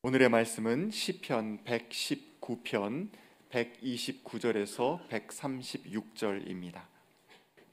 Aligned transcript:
오늘의 0.00 0.28
말씀은 0.28 0.92
시편 0.92 1.64
119편 1.64 3.08
129절에서 3.50 5.00
136절입니다. 5.08 6.82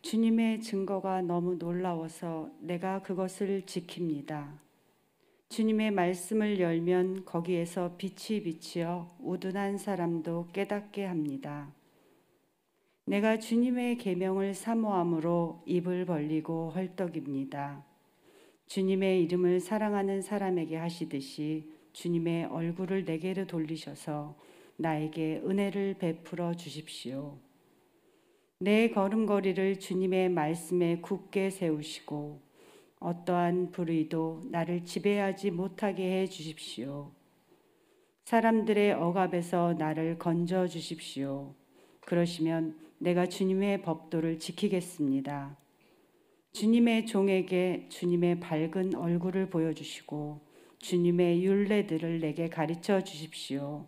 주님의 0.01 0.61
증거가 0.61 1.21
너무 1.21 1.53
놀라워서 1.53 2.49
내가 2.61 3.03
그것을 3.03 3.61
지킵니다. 3.67 4.57
주님의 5.49 5.91
말씀을 5.91 6.59
열면 6.59 7.25
거기에서 7.25 7.95
빛이 7.95 8.41
비치어 8.41 9.15
우둔한 9.19 9.77
사람도 9.77 10.47
깨닫게 10.51 11.05
합니다. 11.05 11.71
내가 13.05 13.37
주님의 13.37 13.99
계명을 13.99 14.55
사모함으로 14.55 15.61
입을 15.67 16.05
벌리고 16.05 16.71
헐떡입니다. 16.71 17.85
주님의 18.65 19.21
이름을 19.21 19.59
사랑하는 19.59 20.23
사람에게 20.23 20.75
하시듯이 20.75 21.74
주님의 21.95 22.47
얼굴을 22.47 23.05
내게로 23.05 23.47
돌리셔서 23.47 24.35
나에게 24.75 25.41
은혜를 25.45 25.95
베풀어 25.97 26.53
주십시오. 26.53 27.39
내 28.59 28.89
걸음걸이를 28.89 29.79
주님의 29.79 30.27
말씀에 30.29 30.97
굳게 30.97 31.49
세우시고 31.49 32.41
어떠한 32.99 33.71
불의도 33.71 34.41
나를 34.51 34.83
지배하지 34.83 35.51
못하게 35.51 36.19
해 36.19 36.27
주십시오. 36.27 37.13
사람들의 38.25 38.91
억압에서 38.91 39.75
나를 39.75 40.19
건져 40.19 40.67
주십시오. 40.67 41.55
그러시면 42.01 42.77
내가 42.97 43.25
주님의 43.25 43.83
법도를 43.83 44.39
지키겠습니다. 44.39 45.57
주님의 46.51 47.05
종에게 47.05 47.87
주님의 47.87 48.41
밝은 48.41 48.95
얼굴을 48.95 49.49
보여주시고 49.49 50.44
주님의 50.85 51.43
윤례들을 51.43 52.19
내게 52.19 52.47
가르쳐 52.47 53.03
주십시오. 53.03 53.87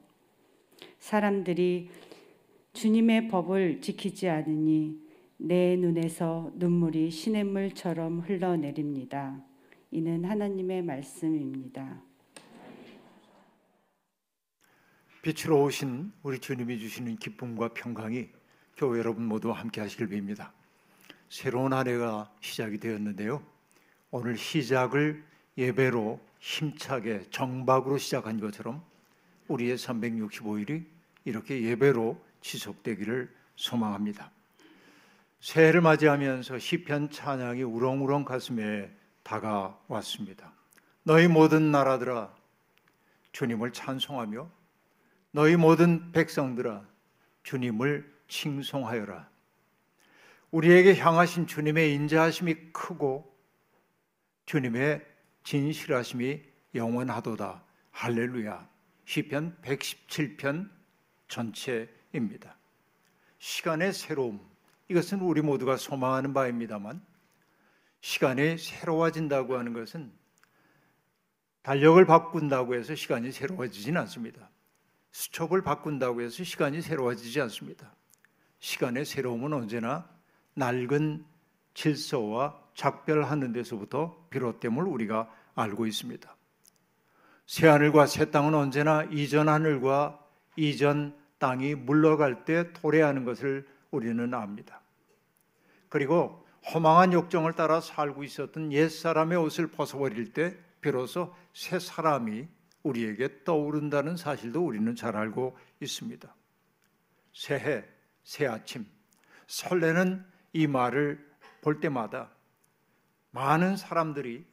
사람들이 0.98 1.92
주님의 2.74 3.28
법을 3.28 3.82
지키지 3.82 4.28
않으니 4.28 5.00
내 5.38 5.76
눈에서 5.76 6.52
눈물이 6.56 7.12
시냇물처럼 7.12 8.22
흘러내립니다. 8.22 9.40
이는 9.92 10.26
하나님의 10.26 10.82
말씀입니다. 10.82 12.02
빛으로 15.22 15.66
오신 15.66 16.12
우리 16.24 16.40
주님이 16.40 16.80
주시는 16.80 17.18
기쁨과 17.18 17.76
평강이 17.76 18.30
교회 18.76 18.98
여러분 18.98 19.24
모두 19.28 19.52
함께 19.52 19.82
하시길 19.82 20.10
빕니다. 20.10 20.50
새로운 21.30 21.74
한 21.74 21.88
해가 21.88 22.34
시작이 22.42 22.80
되었는데요. 22.80 23.44
오늘 24.10 24.36
시작을 24.36 25.24
예배로 25.60 26.27
힘차게 26.40 27.26
정박으로 27.30 27.98
시작한 27.98 28.40
것처럼 28.40 28.84
우리의 29.48 29.78
365일이 29.78 30.86
이렇게 31.26 31.62
예배로 31.62 32.22
지속되기를 32.42 33.34
소망합니다. 33.56 34.32
새해를 35.40 35.82
맞이하면서 35.82 36.60
시편 36.60 37.10
찬양이 37.12 37.64
우렁우렁 37.64 38.26
가슴에 38.26 38.92
다가왔습니다. 39.24 40.54
너희 41.04 41.28
모든 41.28 41.72
나라들아 41.72 42.34
주님을 43.32 43.72
찬송하며 43.72 44.50
너희 45.32 45.56
모든 45.56 46.12
백성들아 46.12 46.86
주님을 47.44 48.12
칭송하여라. 48.28 49.30
우리에게 50.52 50.96
향하신 50.98 51.48
주님의 51.48 51.94
인자하심이 51.94 52.72
크고 52.74 53.34
주님의 54.46 55.06
진실하심이 55.48 56.42
영원하도다. 56.76 57.64
할렐루야. 57.92 58.68
시편 59.06 59.56
117편 59.62 60.70
전체입니다. 61.30 62.58
시간의 63.40 63.94
새로움. 63.94 64.42
이것은 64.90 65.22
우리 65.22 65.42
모두가 65.42 65.78
소망하는 65.78 66.34
바입니다만 66.34 67.02
시간이 68.02 68.58
새로워진다고 68.58 69.58
하는 69.58 69.72
것은 69.72 70.12
달력을 71.62 72.06
바꾼다고 72.06 72.76
해서 72.76 72.94
시간이 72.94 73.32
새로워지진 73.32 73.96
않습니다. 73.96 74.50
수첩을 75.12 75.62
바꾼다고 75.62 76.24
해서 76.24 76.44
시간이 76.44 76.82
새로워지지 76.82 77.40
않습니다. 77.40 77.96
시간의 78.60 79.06
새로움은 79.06 79.54
언제나 79.54 80.10
낡은 80.56 81.26
질서와 81.74 82.68
작별하는 82.74 83.54
데서부터 83.54 84.28
비롯됨을 84.30 84.84
우리가 84.84 85.32
알고 85.58 85.86
있습니다. 85.86 86.36
새 87.46 87.68
하늘과 87.68 88.08
새 88.08 88.30
땅은 88.32 88.54
언제나 88.54 89.04
이전 89.04 89.50
하늘과 89.50 90.20
이전 90.56 91.18
땅이 91.40 91.76
물러갈 91.76 92.46
때 92.46 92.72
도래하는 92.74 93.26
것을 93.26 93.68
우리는 93.92 94.34
압니다. 94.34 94.82
그리고 95.90 96.46
허망한 96.74 97.14
욕정을 97.14 97.54
따라 97.54 97.80
살고 97.80 98.24
있었던 98.24 98.72
옛 98.74 98.90
사람의 98.90 99.38
옷을 99.38 99.68
벗어버릴 99.68 100.34
때 100.34 100.58
비로소 100.82 101.34
새 101.54 101.80
사람이 101.80 102.48
우리에게 102.84 103.44
떠오른다는 103.44 104.18
사실도 104.18 104.66
우리는 104.66 104.96
잘 104.96 105.16
알고 105.16 105.58
있습니다. 105.80 106.34
새해, 107.34 107.84
새 108.24 108.48
아침, 108.48 108.86
설레는 109.48 110.26
이 110.54 110.68
말을 110.68 111.26
볼 111.62 111.80
때마다 111.80 112.32
많은 113.32 113.78
사람들이 113.78 114.46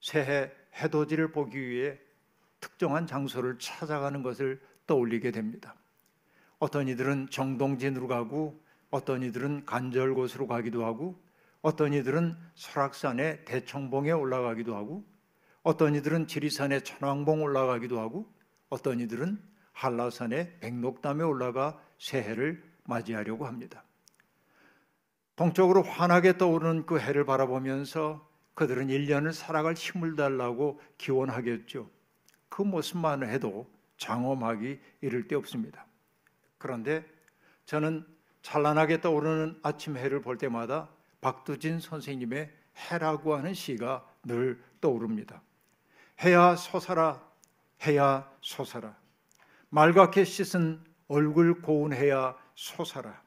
새해 0.00 0.50
해돋이를 0.74 1.32
보기 1.32 1.58
위해 1.58 1.98
특정한 2.60 3.06
장소를 3.06 3.58
찾아가는 3.58 4.22
것을 4.22 4.60
떠올리게 4.86 5.30
됩니다. 5.30 5.74
어떤 6.58 6.88
이들은 6.88 7.28
정동진으로 7.30 8.08
가고 8.08 8.62
어떤 8.90 9.22
이들은 9.22 9.64
간절곳으로 9.66 10.46
가기도 10.46 10.84
하고 10.84 11.22
어떤 11.60 11.92
이들은 11.92 12.36
설악산의 12.54 13.44
대청봉에 13.44 14.12
올라가기도 14.12 14.76
하고 14.76 15.04
어떤 15.62 15.94
이들은 15.94 16.26
지리산의 16.26 16.82
천왕봉 16.82 17.42
올라가기도 17.42 18.00
하고 18.00 18.32
어떤 18.68 19.00
이들은 19.00 19.40
한라산의 19.72 20.58
백록담에 20.60 21.22
올라가 21.22 21.80
새해를 21.98 22.62
맞이하려고 22.84 23.46
합니다. 23.46 23.84
동쪽으로 25.36 25.82
환하게 25.82 26.36
떠오르는 26.36 26.86
그 26.86 26.98
해를 26.98 27.24
바라보면서 27.24 28.27
그들은 28.58 28.88
1년을 28.88 29.32
살아갈 29.32 29.74
힘을 29.74 30.16
달라고 30.16 30.80
기원하겠죠. 30.98 31.88
그 32.48 32.62
모습만 32.62 33.22
해도 33.22 33.70
장엄하기 33.98 34.80
이를 35.00 35.28
데 35.28 35.36
없습니다. 35.36 35.86
그런데 36.58 37.06
저는 37.66 38.04
찬란하게 38.42 39.00
떠오르는 39.00 39.60
아침 39.62 39.96
해를 39.96 40.22
볼 40.22 40.38
때마다 40.38 40.88
박두진 41.20 41.78
선생님의 41.78 42.52
해라고 42.90 43.36
하는 43.36 43.54
시가 43.54 44.04
늘 44.24 44.60
떠오릅니다. 44.80 45.40
해야 46.24 46.56
솟아라, 46.56 47.24
해야 47.86 48.28
솟아라. 48.40 48.96
말갛게 49.68 50.24
씻은 50.24 50.82
얼굴 51.06 51.62
고운 51.62 51.92
해야 51.92 52.36
솟아라. 52.56 53.22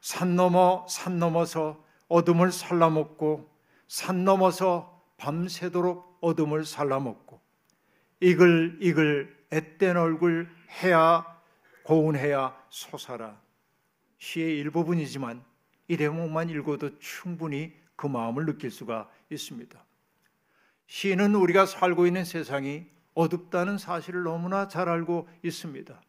산 0.00 0.34
넘어 0.34 0.88
산 0.88 1.20
넘어서 1.20 1.84
어둠을 2.08 2.50
살라먹고 2.50 3.49
산 3.90 4.24
넘어서 4.24 5.02
밤새도록 5.16 6.18
어둠을 6.20 6.64
살라먹고 6.64 7.40
이글이글 8.20 9.46
앳된 9.50 9.96
얼굴 9.96 10.48
해야 10.80 11.26
고운 11.82 12.14
해야 12.14 12.56
솟아라 12.68 13.40
시의 14.18 14.58
일부분이지만 14.60 15.42
이 15.88 15.96
대목만 15.96 16.50
읽어도 16.50 17.00
충분히 17.00 17.74
그 17.96 18.06
마음을 18.06 18.46
느낄 18.46 18.70
수가 18.70 19.10
있습니다. 19.28 19.84
시는 20.86 21.34
우리가 21.34 21.66
살고 21.66 22.06
있는 22.06 22.24
세상이 22.24 22.86
어둡다는 23.14 23.76
사실을 23.76 24.22
너무나 24.22 24.68
잘 24.68 24.88
알고 24.88 25.28
있습니다. 25.42 26.00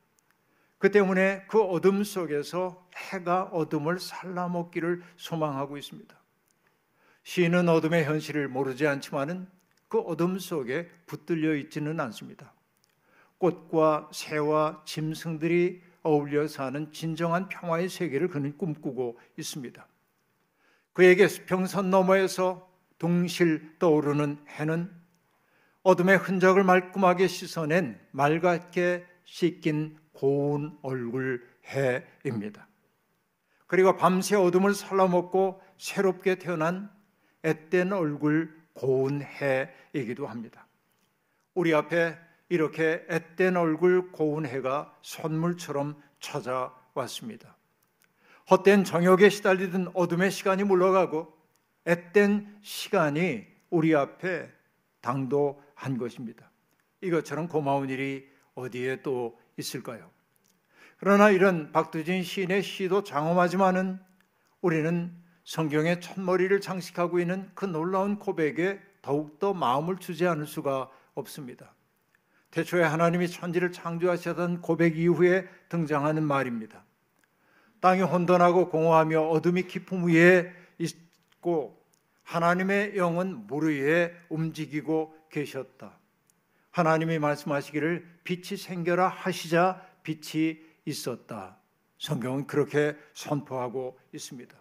그 0.78 0.92
때문에 0.92 1.48
그 1.48 1.60
어둠 1.64 2.04
속에서 2.04 2.88
해가 2.96 3.46
어둠을 3.46 4.00
살라먹기를 4.00 5.02
소망하고 5.18 5.80
있습니다. 5.80 6.21
시인은 7.24 7.70
어둠의 7.70 8.06
현실을 8.06 8.48
모르지 8.48 8.88
않지만은 8.88 9.48
그 9.88 10.00
어둠 10.00 10.40
속에 10.40 10.90
붙들려 11.06 11.56
있지는 11.56 12.00
않습니다. 12.00 12.54
꽃과 13.38 14.10
새와 14.14 14.84
짐승들이 14.86 15.82
어울려 16.04 16.48
사는 16.48 16.92
진정한 16.92 17.50
평화의 17.50 17.90
세계를 17.90 18.28
그는 18.28 18.58
꿈꾸고 18.58 19.20
있습니다. 19.38 19.88
그에게 20.94 21.28
수평선 21.28 21.90
너머에서 21.90 22.70
동실 22.98 23.78
떠오르는 23.80 24.46
해는 24.48 24.92
어둠의 25.84 26.18
흔적을 26.18 26.64
말끔하게 26.64 27.28
씻어낸 27.28 28.00
맑게 28.12 29.06
씻긴 29.26 29.98
고운 30.14 30.78
얼굴 30.82 31.48
해입니다. 31.66 32.68
그리고 33.68 33.96
밤새 33.96 34.36
어둠을 34.36 34.74
살라먹고 34.74 35.62
새롭게 35.78 36.36
태어난 36.36 36.92
앳된 37.44 37.94
얼굴 37.94 38.56
고운 38.74 39.22
해이기도 39.22 40.28
합니다. 40.28 40.68
우리 41.54 41.74
앞에 41.74 42.18
이렇게 42.50 43.06
앳된 43.08 43.58
얼굴 43.58 44.12
고운 44.12 44.46
해가 44.46 44.98
선물처럼 45.02 46.02
찾아왔습니다. 46.20 47.56
헛된 48.50 48.84
정욕에 48.84 49.30
시달리던 49.30 49.92
어둠의 49.94 50.32
시간이 50.32 50.64
물러가고 50.64 51.34
앳된 51.86 52.60
시간이 52.62 53.48
우리 53.70 53.96
앞에 53.96 54.52
당도한 55.02 55.98
것입니다. 55.98 56.52
이것처럼 57.02 57.48
고마운 57.48 57.90
일이 57.90 58.30
어디에 58.56 59.02
또 59.02 59.40
있을까요? 59.58 60.10
그러나 60.98 61.30
이런 61.32 61.72
박두진 61.72 62.22
시인의 62.24 62.62
시도 62.62 63.04
장엄하지만은 63.04 64.00
우리는 64.62 65.16
성경의 65.44 66.02
첫머리를 66.02 66.62
장식하고 66.62 67.20
있는 67.20 67.50
그 67.56 67.66
놀라운 67.66 68.20
고백에 68.20 68.80
더욱더 69.02 69.54
마음을 69.54 69.98
주지 69.98 70.28
않을 70.28 70.46
수가 70.46 70.90
없습니다. 71.14 71.74
태초에 72.52 72.84
하나님이 72.84 73.30
천지를 73.30 73.72
창조하셨던 73.72 74.62
고백 74.62 74.98
이후에 74.98 75.48
등장하는 75.70 76.24
말입니다. 76.24 76.84
땅이 77.80 78.02
혼돈하고 78.02 78.70
공허하며 78.70 79.22
어둠이 79.30 79.64
깊음 79.64 80.08
위에 80.08 80.54
있고 80.78 81.82
하나님의 82.24 82.96
영은 82.98 83.48
물 83.48 83.70
위에 83.70 84.14
움직이고 84.30 85.16
계셨다. 85.30 85.98
하나님이 86.70 87.20
말씀하시기를 87.20 88.20
빛이 88.24 88.58
생겨라 88.58 89.08
하시자 89.08 89.86
빛이 90.04 90.60
있었다. 90.86 91.58
성경은 91.98 92.48
그렇게 92.48 92.96
선포하고 93.14 94.00
있습니다. 94.14 94.61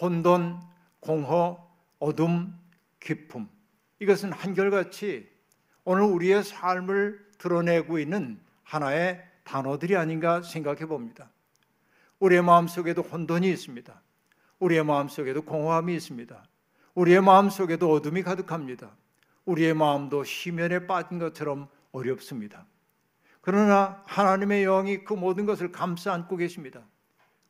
혼돈, 0.00 0.60
공허, 1.00 1.66
어둠, 1.98 2.54
기쁨. 3.00 3.48
이것은 3.98 4.32
한결같이 4.32 5.28
오늘 5.84 6.02
우리의 6.04 6.44
삶을 6.44 7.30
드러내고 7.38 7.98
있는 7.98 8.40
하나의 8.62 9.26
단어들이 9.44 9.96
아닌가 9.96 10.42
생각해 10.42 10.86
봅니다. 10.86 11.30
우리의 12.18 12.42
마음 12.42 12.68
속에도 12.68 13.02
혼돈이 13.02 13.50
있습니다. 13.50 14.00
우리의 14.58 14.84
마음 14.84 15.08
속에도 15.08 15.42
공허함이 15.42 15.94
있습니다. 15.94 16.44
우리의 16.94 17.22
마음 17.22 17.48
속에도 17.48 17.90
어둠이 17.90 18.22
가득합니다. 18.22 18.90
우리의 19.46 19.74
마음도 19.74 20.22
시면에 20.22 20.86
빠진 20.86 21.18
것처럼 21.18 21.68
어렵습니다. 21.92 22.66
그러나 23.40 24.02
하나님의 24.06 24.64
영이 24.64 25.04
그 25.04 25.14
모든 25.14 25.46
것을 25.46 25.72
감싸 25.72 26.12
안고 26.12 26.36
계십니다. 26.36 26.82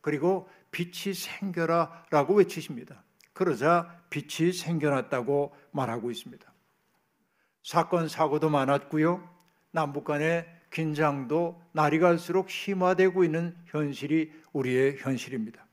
그리고 0.00 0.48
빛이 0.70 1.14
생겨라 1.14 2.06
라고 2.10 2.34
외치십니다. 2.34 3.02
그러자 3.32 4.02
빛이 4.10 4.52
생겨났다고 4.52 5.54
말하고 5.72 6.10
있습니다. 6.10 6.52
사건, 7.62 8.08
사고도 8.08 8.48
많았고요. 8.50 9.28
남북 9.70 10.04
간의 10.04 10.46
긴장도 10.70 11.60
날이 11.72 11.98
갈수록 11.98 12.50
심화되고 12.50 13.24
있는 13.24 13.56
현실이 13.66 14.32
우리의 14.52 14.98
현실입니다. 14.98 15.66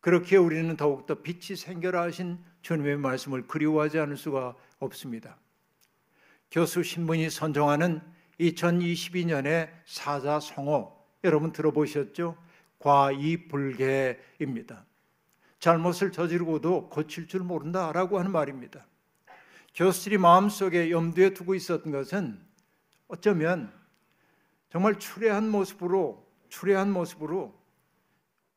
그렇게 0.00 0.36
우리는 0.36 0.76
더욱더 0.76 1.16
빛이 1.16 1.56
생겨라 1.56 2.02
하신 2.02 2.38
주님의 2.62 2.96
말씀을 2.98 3.46
그리워하지 3.46 3.98
않을 3.98 4.16
수가 4.16 4.54
없습니다. 4.78 5.36
교수 6.50 6.82
신문이 6.82 7.30
선정하는 7.30 8.00
2022년의 8.40 9.70
사자성어 9.84 10.98
여러분 11.24 11.52
들어보셨죠? 11.52 12.36
과이불개입니다. 12.80 14.84
잘못을 15.58 16.12
저지르고도 16.12 16.88
고칠 16.88 17.28
줄 17.28 17.42
모른다라고 17.42 18.18
하는 18.18 18.32
말입니다. 18.32 18.86
교수들이 19.74 20.18
마음속에 20.18 20.90
염두에 20.90 21.32
두고 21.32 21.54
있었던 21.54 21.92
것은 21.92 22.40
어쩌면 23.08 23.72
정말 24.70 24.98
추레한 24.98 25.50
모습으로 25.50 26.26
추레한 26.48 26.92
모습으로 26.92 27.58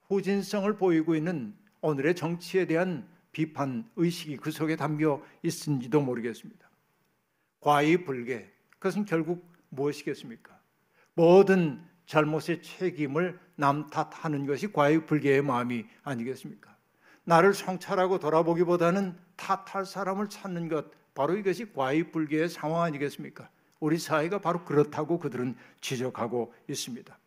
후진성을 0.08 0.76
보이고 0.78 1.16
있는 1.16 1.56
오늘의 1.82 2.16
정치에 2.16 2.66
대한 2.66 3.08
비판 3.32 3.90
의식이 3.96 4.38
그 4.38 4.52
속에 4.52 4.76
담겨 4.76 5.22
있은지도 5.44 6.02
모르겠습니다. 6.02 6.70
과이불개 7.60 8.50
그것은 8.72 9.06
결국 9.06 9.52
무엇이겠습니까? 9.70 10.60
모든 11.16 11.84
잘못의 12.06 12.62
책임을 12.62 13.40
남 13.56 13.90
탓하는 13.90 14.46
것이 14.46 14.72
과유불개의 14.72 15.42
마음이 15.42 15.86
아니겠습니까? 16.04 16.76
나를 17.24 17.54
성찰하고 17.54 18.20
돌아보기보다는 18.20 19.16
탓할 19.36 19.86
사람을 19.86 20.30
찾는 20.30 20.68
것 20.70 20.86
바로 21.14 21.36
이것이 21.36 21.72
과유불개의 21.74 22.50
상황 22.50 22.84
아니겠습니까? 22.84 23.50
우리 23.80 23.98
사회가 23.98 24.40
바로 24.40 24.64
그렇다고 24.64 25.20
그들은 25.20 25.56
지적하고 25.82 26.54
있습니다. 26.70 27.18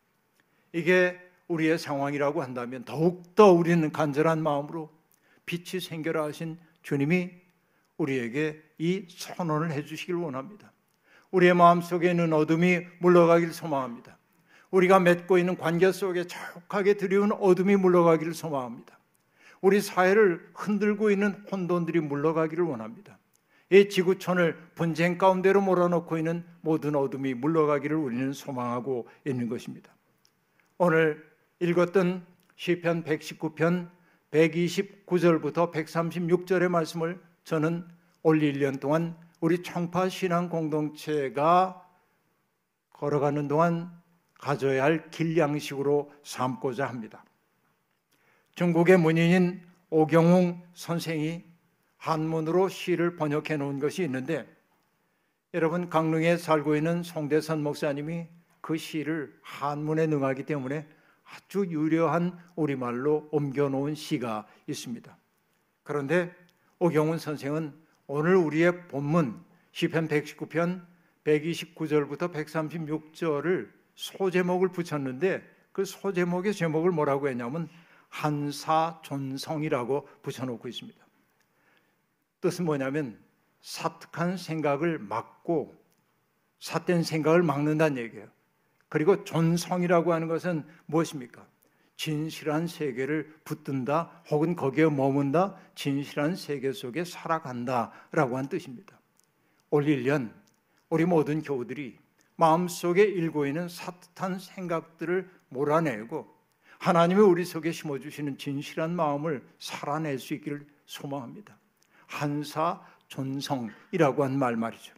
이게 0.73 1.21
우리의 1.49 1.79
상황이라고 1.79 2.43
한다면 2.43 2.85
더욱더 2.85 3.53
우리는 3.53 3.93
간절한 3.93 4.43
마음으로 4.43 4.91
빛이 5.45 5.81
생겨라 5.81 6.25
하신 6.25 6.59
주님이 6.83 7.31
우리에게 7.99 8.63
이 8.79 9.07
선언을 9.09 9.71
해주시길 9.73 10.15
원합니다. 10.15 10.73
우리의 11.31 11.55
마음 11.55 11.81
속에 11.81 12.11
있는 12.11 12.33
어둠이 12.33 12.87
물러가길 12.99 13.53
소망합니다. 13.53 14.16
우리가 14.77 15.01
맺고 15.01 15.39
있는 15.39 15.57
관계 15.57 15.91
속에 15.91 16.27
자욱하게 16.27 16.95
들이운 16.95 17.33
어둠이 17.33 17.77
물러가기를 17.77 18.35
소망합니다. 18.35 18.99
우리 19.63 19.81
사회를 19.81 20.51
흔들고 20.55 21.11
있는 21.11 21.33
혼돈들이 21.51 22.01
물러가기를 22.01 22.63
원합니다. 22.63 23.19
이 23.71 23.89
지구촌을 23.89 24.57
분쟁 24.75 25.17
가운데로 25.17 25.63
몰아넣고 25.63 26.19
있는 26.19 26.45
모든 26.61 26.95
어둠이 26.95 27.33
물러가기를 27.35 27.97
우리는 27.97 28.35
소망하고 28.35 29.09
있는 29.27 29.49
것입니다. 29.49 29.91
오늘 30.77 31.25
읽었던 31.61 32.27
시편 32.57 33.05
119편 33.05 33.89
129절부터 34.31 35.73
136절의 35.73 36.69
말씀을 36.69 37.19
저는 37.45 37.89
올 38.23 38.41
1년 38.41 38.79
동안 38.79 39.17
우리 39.41 39.63
청파 39.63 40.11
신앙 40.11 40.51
공동체가 40.51 41.83
걸어가는 42.91 43.49
동안 43.49 43.91
가져야 44.47 44.85
할 44.85 45.11
길양식으로 45.11 46.13
삼고자 46.23 46.87
합니다. 46.87 47.25
중국의 48.55 48.97
문인인 48.97 49.61
오경웅 49.91 50.63
선생이 50.73 51.45
한문으로 51.97 52.69
시를 52.69 53.17
번역해 53.17 53.57
놓은 53.57 53.81
것이 53.81 54.05
있는데 54.05 54.47
여러분 55.53 55.91
강릉에 55.91 56.37
살고 56.37 56.77
있는 56.77 57.03
송대선 57.03 57.61
목사님이 57.65 58.29
그 58.61 58.77
시를 58.77 59.37
한문에 59.43 60.07
능하기 60.07 60.45
때문에 60.45 60.87
아주 61.25 61.67
유려한 61.69 62.39
우리말로 62.55 63.29
옮겨 63.33 63.69
놓은 63.69 63.97
시가 63.97 64.47
있습니다. 64.69 65.17
그런데 65.83 66.33
오경훈 66.79 67.19
선생은 67.19 67.75
오늘 68.07 68.37
우리의 68.37 68.87
본문 68.87 69.43
시편 69.73 70.07
119편 70.07 70.87
129절부터 71.25 72.33
136절을 72.33 73.76
소제목을 73.97 74.69
붙였는데 74.69 75.43
그 75.73 75.85
소제목의 75.85 76.55
제목을 76.55 76.93
뭐라고 76.93 77.29
했냐면 77.29 77.69
한사존성이라고 78.09 80.09
붙여놓고 80.23 80.69
있습니다. 80.69 81.07
뜻은 82.41 82.65
뭐냐면 82.65 83.19
사특한 83.61 84.37
생각을 84.37 84.99
막고 84.99 85.75
삿된 86.61 87.03
생각을 87.03 87.43
막는다는 87.43 87.99
얘기예요. 87.99 88.29
그리고 88.89 89.25
존성이라고 89.25 90.13
하는 90.13 90.29
것은 90.29 90.65
무엇입니까? 90.87 91.47
진실한 91.97 92.67
세계를 92.67 93.35
붙든다 93.45 94.23
혹은 94.31 94.55
거기에 94.55 94.87
머문다 94.87 95.57
진실한 95.75 96.37
세계 96.37 96.73
속에 96.73 97.05
살아간다라고 97.05 98.37
한 98.37 98.49
뜻입니다. 98.49 98.99
올 99.71 99.85
1년 99.85 100.33
우리 100.89 101.05
모든 101.05 101.43
교우들이 101.43 101.99
마음속에 102.37 103.03
일고 103.03 103.47
있는 103.47 103.69
사뜻한 103.69 104.39
생각들을 104.39 105.29
몰아내고 105.49 106.35
하나님이 106.79 107.21
우리 107.21 107.45
속에 107.45 107.73
심어 107.73 107.99
주시는 107.99 108.39
진실한 108.39 108.95
마음을 108.95 109.47
살아낼 109.59 110.19
수 110.19 110.35
있기를 110.35 110.67
소망합니다. 110.85 111.57
한사 112.07 112.83
존성이라고 113.09 114.25
한 114.25 114.37
말 114.39 114.57
말이죠. 114.57 114.95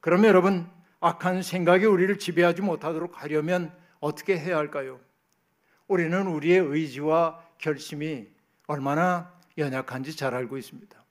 그러면 0.00 0.26
여러분 0.26 0.70
악한 1.00 1.42
생각이 1.42 1.84
우리를 1.84 2.18
지배하지 2.18 2.62
못하도록 2.62 3.22
하려면 3.22 3.72
어떻게 4.00 4.38
해야 4.38 4.56
할까요? 4.56 5.00
우리는 5.86 6.26
우리의 6.26 6.58
의지와 6.58 7.40
결심이 7.58 8.26
얼마나 8.66 9.32
연약한지 9.58 10.16
잘 10.16 10.34
알고 10.34 10.56
있습니다. 10.56 11.04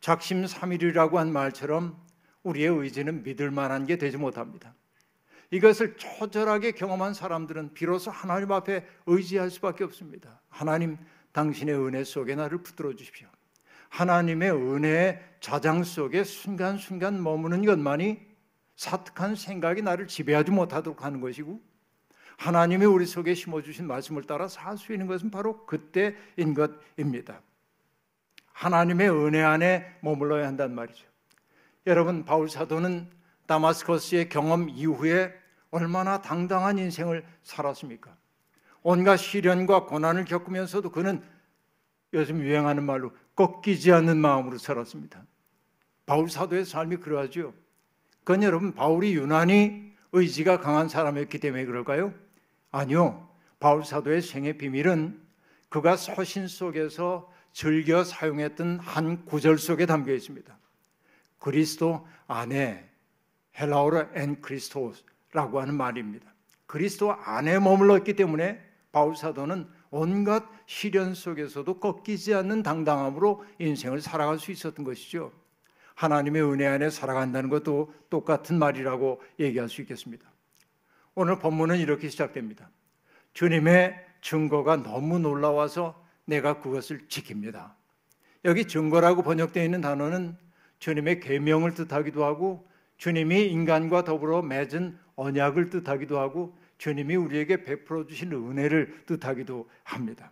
작심 0.00 0.46
삼일이라고 0.46 1.18
한 1.18 1.32
말처럼 1.32 2.00
우리의 2.46 2.68
의지는 2.68 3.22
믿을 3.22 3.50
만한 3.50 3.86
게 3.86 3.96
되지 3.96 4.16
못합니다. 4.16 4.74
이것을 5.50 5.96
초절하게 5.96 6.72
경험한 6.72 7.14
사람들은 7.14 7.74
비로소 7.74 8.10
하나님 8.10 8.52
앞에 8.52 8.86
의지할 9.06 9.50
수밖에 9.50 9.84
없습니다. 9.84 10.40
하나님, 10.48 10.96
당신의 11.32 11.74
은혜 11.74 12.04
속에 12.04 12.34
나를 12.34 12.62
붙들어 12.62 12.94
주십시오. 12.94 13.28
하나님의 13.88 14.50
은혜의 14.50 15.22
자장 15.40 15.84
속에 15.84 16.24
순간순간 16.24 17.22
머무는 17.22 17.64
것만이 17.64 18.20
사특한 18.76 19.36
생각이 19.36 19.82
나를 19.82 20.06
지배하지 20.06 20.50
못하도록 20.50 21.04
하는 21.04 21.20
것이고 21.20 21.60
하나님이 22.36 22.84
우리 22.84 23.06
속에 23.06 23.34
심어주신 23.34 23.86
말씀을 23.86 24.24
따라 24.24 24.48
살 24.48 24.76
수 24.76 24.92
있는 24.92 25.06
것은 25.06 25.30
바로 25.30 25.64
그때인 25.64 26.54
것입니다. 26.54 27.40
하나님의 28.52 29.10
은혜 29.10 29.42
안에 29.42 29.98
머물러야 30.00 30.46
한단 30.46 30.74
말이죠. 30.74 31.06
여러분 31.86 32.24
바울 32.24 32.48
사도는 32.48 33.08
다마스커스의 33.46 34.28
경험 34.28 34.68
이후에 34.68 35.32
얼마나 35.70 36.20
당당한 36.20 36.78
인생을 36.78 37.24
살았습니까? 37.42 38.16
온갖 38.82 39.16
시련과 39.16 39.86
고난을 39.86 40.24
겪으면서도 40.24 40.90
그는 40.90 41.22
요즘 42.12 42.40
유행하는 42.40 42.84
말로 42.84 43.12
꺾이지 43.34 43.92
않는 43.92 44.16
마음으로 44.16 44.58
살았습니다. 44.58 45.24
바울 46.06 46.28
사도의 46.28 46.64
삶이 46.64 46.96
그러하죠. 46.96 47.52
그건 48.24 48.42
여러분 48.42 48.72
바울이 48.72 49.14
유난히 49.14 49.92
의지가 50.12 50.60
강한 50.60 50.88
사람이었기 50.88 51.38
때문에 51.38 51.66
그럴까요? 51.66 52.14
아니요. 52.70 53.28
바울 53.60 53.84
사도의 53.84 54.22
생의 54.22 54.58
비밀은 54.58 55.20
그가 55.68 55.96
서신 55.96 56.48
속에서 56.48 57.30
즐겨 57.52 58.04
사용했던 58.04 58.80
한 58.80 59.24
구절 59.24 59.58
속에 59.58 59.86
담겨 59.86 60.12
있습니다. 60.12 60.56
그리스도 61.46 62.04
안에 62.26 62.90
헬라어로 63.56 64.08
ἐν 64.14 64.42
Χριστός라고 64.42 65.60
하는 65.60 65.76
말입니다. 65.76 66.26
그리스도 66.66 67.12
안에 67.12 67.60
머물렀기 67.60 68.14
때문에 68.14 68.60
바울 68.90 69.14
사도는 69.14 69.68
온갖 69.90 70.42
시련 70.66 71.14
속에서도 71.14 71.78
꺾이지 71.78 72.34
않는 72.34 72.64
당당함으로 72.64 73.44
인생을 73.60 74.00
살아갈 74.00 74.40
수 74.40 74.50
있었던 74.50 74.84
것이죠. 74.84 75.30
하나님의 75.94 76.42
은혜 76.42 76.66
안에 76.66 76.90
살아간다는 76.90 77.48
것도 77.48 77.94
똑같은 78.10 78.58
말이라고 78.58 79.22
얘기할 79.38 79.68
수 79.68 79.80
있겠습니다. 79.82 80.28
오늘 81.14 81.38
본문은 81.38 81.78
이렇게 81.78 82.08
시작됩니다. 82.08 82.70
주님의 83.34 84.04
증거가 84.20 84.82
너무 84.82 85.20
놀라워서 85.20 86.04
내가 86.24 86.58
그것을 86.60 87.06
지킵니다. 87.06 87.72
여기 88.44 88.66
증거라고 88.66 89.22
번역되어 89.22 89.62
있는 89.62 89.80
단어는 89.80 90.44
주님의 90.78 91.20
계명을 91.20 91.74
뜻하기도 91.74 92.24
하고 92.24 92.66
주님이 92.98 93.46
인간과 93.46 94.04
더불어 94.04 94.42
맺은 94.42 94.98
언약을 95.16 95.70
뜻하기도 95.70 96.18
하고 96.18 96.56
주님이 96.78 97.16
우리에게 97.16 97.62
베풀어 97.64 98.06
주신 98.06 98.32
은혜를 98.32 99.04
뜻하기도 99.06 99.68
합니다. 99.82 100.30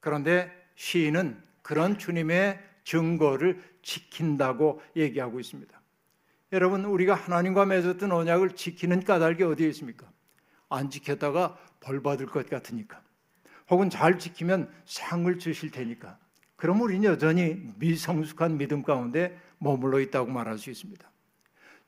그런데 0.00 0.50
시인은 0.76 1.40
그런 1.62 1.98
주님의 1.98 2.60
증거를 2.84 3.62
지킨다고 3.82 4.80
얘기하고 4.96 5.40
있습니다. 5.40 5.78
여러분, 6.52 6.86
우리가 6.86 7.14
하나님과 7.14 7.66
맺었던 7.66 8.10
언약을 8.10 8.52
지키는 8.52 9.04
까닭이 9.04 9.42
어디에 9.42 9.68
있습니까? 9.68 10.10
안 10.70 10.88
지켰다가 10.88 11.58
벌 11.80 12.02
받을 12.02 12.26
것 12.26 12.48
같으니까. 12.48 13.02
혹은 13.70 13.90
잘 13.90 14.18
지키면 14.18 14.70
상을 14.86 15.38
주실 15.38 15.70
테니까. 15.70 16.18
그럼 16.56 16.80
우리는 16.80 17.04
여전히 17.04 17.62
미성숙한 17.78 18.56
믿음 18.56 18.82
가운데 18.82 19.38
머물러 19.58 20.00
있다고 20.00 20.30
말할 20.30 20.58
수 20.58 20.70
있습니다. 20.70 21.10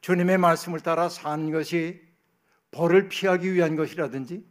주님의 0.01 0.39
말씀을 0.39 0.81
따라 0.81 1.09
사는 1.09 1.51
것이 1.51 2.01
벌을 2.71 3.09
피하기 3.09 3.53
위한 3.53 3.77
것이라든지 3.77 4.45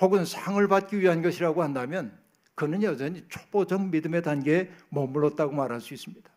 혹은 0.00 0.24
상을 0.24 0.66
받기 0.66 1.00
위한 1.00 1.22
것이라고 1.22 1.62
한다면 1.62 2.16
그는 2.54 2.82
여전히 2.82 3.24
초보적 3.28 3.88
믿음의 3.88 4.22
단계에 4.22 4.70
머물렀다고 4.88 5.52
말할 5.54 5.80
수 5.80 5.94
있습니다. 5.94 6.28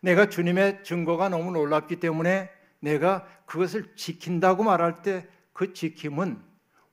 내가 0.00 0.28
주님의 0.28 0.84
증거가 0.84 1.28
너무 1.28 1.50
놀랍기 1.52 1.96
때문에 1.96 2.50
내가 2.80 3.26
그것을 3.46 3.94
지킨다고 3.96 4.62
말할 4.62 5.02
때 5.02 5.26
그 5.58 5.72
지킴은 5.72 6.40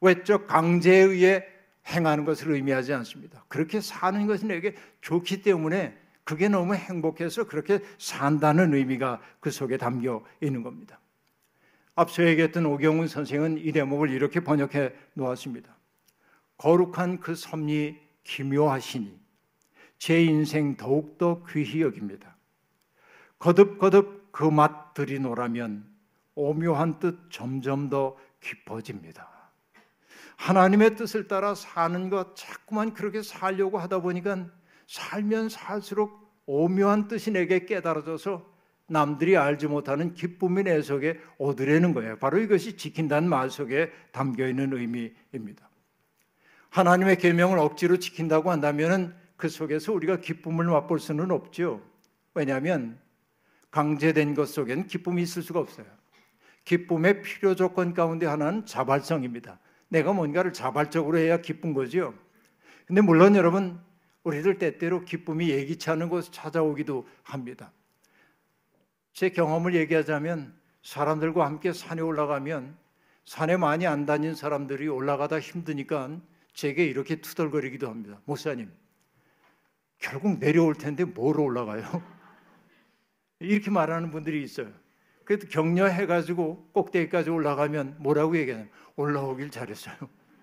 외적 0.02 0.48
강제에 0.48 0.98
의해 0.98 1.46
행하는 1.88 2.26
것을 2.26 2.52
의미하지 2.52 2.94
않습니다. 2.94 3.46
그렇게 3.48 3.80
사는 3.80 4.26
것이 4.26 4.48
내게 4.48 4.74
좋기 5.02 5.44
때문에 5.44 5.96
그게 6.26 6.50
너무 6.50 6.76
행복해서 6.76 7.46
그렇게 7.46 7.80
산다는 7.98 8.74
의미가 8.74 9.22
그 9.40 9.52
속에 9.52 9.78
담겨 9.78 10.22
있는 10.42 10.64
겁니다. 10.64 11.00
앞서 11.96 12.26
얘기했던 12.26 12.66
오경훈 12.66 13.08
선생은 13.08 13.60
이 13.60 13.72
대목을 13.72 14.10
이렇게 14.10 14.42
번역해 14.42 14.94
놓았습니다. 15.14 15.74
거룩한 16.58 17.22
그 17.22 17.36
섭리 17.36 17.98
기묘하시니 18.24 19.18
제 19.98 20.24
인생 20.24 20.76
더욱더 20.76 21.44
귀히 21.50 21.82
여깁니다. 21.82 22.36
거듭거듭 23.40 24.32
그 24.32 24.50
맛 24.52 24.94
들이 24.94 25.20
노라면 25.20 25.86
오묘한 26.34 27.00
뜻 27.00 27.18
점점 27.30 27.90
더 27.90 28.18
깊어집니다. 28.42 29.30
하나님의 30.36 30.98
뜻을 30.98 31.30
따라 31.30 31.56
사는 31.56 32.10
것 32.10 32.36
자꾸만 32.36 32.94
그렇게 32.94 33.22
살려고 33.22 33.78
하다 33.78 34.00
보니까 34.02 34.48
살면 34.88 35.50
살수록 35.50 36.26
오묘한 36.46 37.08
뜻이 37.08 37.32
내게 37.32 37.66
깨달아져서 37.66 38.54
남들이 38.88 39.36
알지 39.36 39.68
못하는 39.68 40.14
기쁨이 40.14 40.64
내 40.64 40.82
속에 40.82 41.20
오드려는 41.38 41.94
거예요. 41.94 42.18
바로 42.20 42.40
이것이 42.40 42.78
지킨다는 42.78 43.28
말 43.28 43.50
속에 43.50 43.92
담겨 44.12 44.48
있는 44.48 44.74
의미입니다. 44.74 45.70
하나님의 46.70 47.18
계명을 47.18 47.58
억지로 47.58 47.98
지킨다고 47.98 48.52
한다면은 48.52 49.16
그 49.38 49.50
속에서 49.50 49.92
우리가 49.94 50.20
기쁨을 50.20 50.66
맛볼 50.66 51.00
수는 51.00 51.32
없죠. 51.32 51.82
왜냐하면 52.34 53.00
강제된 53.72 54.36
것 54.36 54.50
속에는 54.50 54.88
기쁨이 54.88 55.22
있을 55.24 55.42
수가 55.42 55.60
없어요. 55.60 55.86
기쁨의 56.64 57.22
필요 57.22 57.56
조건 57.56 57.94
가운데 57.94 58.26
하나는 58.26 58.66
자발성입니다. 58.66 59.60
내가 59.90 60.14
뭔가를 60.14 60.54
자발적으로 60.54 61.18
해야 61.18 61.42
기쁜 61.42 61.74
거죠. 61.74 62.14
근데 62.86 63.02
물론 63.02 63.36
여러분 63.36 63.80
우리들 64.26 64.58
때때로 64.58 65.06
기쁨이 65.06 65.50
예기치 65.50 65.90
않은 65.92 66.10
곳 66.10 66.32
찾아오기도 66.32 67.08
합니다. 67.24 67.72
제 69.14 69.30
경험을 69.30 69.76
얘기하자면 69.76 70.54
사람들과 70.82 71.46
함께 71.46 71.72
산에 71.72 72.02
올라가면 72.02 72.76
산에 73.24 73.56
많이 73.56 73.88
안 73.88 74.06
다닌 74.06 74.36
사람들이 74.36 74.88
올라가다 74.88 75.40
힘드니까 75.40 76.20
제게 76.54 76.86
이렇게 76.86 77.22
투덜거리기도 77.22 77.88
합니다. 77.88 78.20
목사님, 78.26 78.72
결국 80.00 80.40
내려올 80.40 80.74
텐데 80.76 81.06
뭐로 81.06 81.44
올라가요? 81.44 81.84
이렇게 83.40 83.70
말하는 83.70 84.10
분들이 84.10 84.44
있어요. 84.44 84.72
그래도 85.24 85.48
격려해가지고 85.48 86.72
꼭대기까지 86.74 87.30
올라가면 87.30 87.98
뭐라고 88.00 88.38
얘기하냐면 88.38 88.72
올라오길 88.96 89.52
잘했어요. 89.52 89.96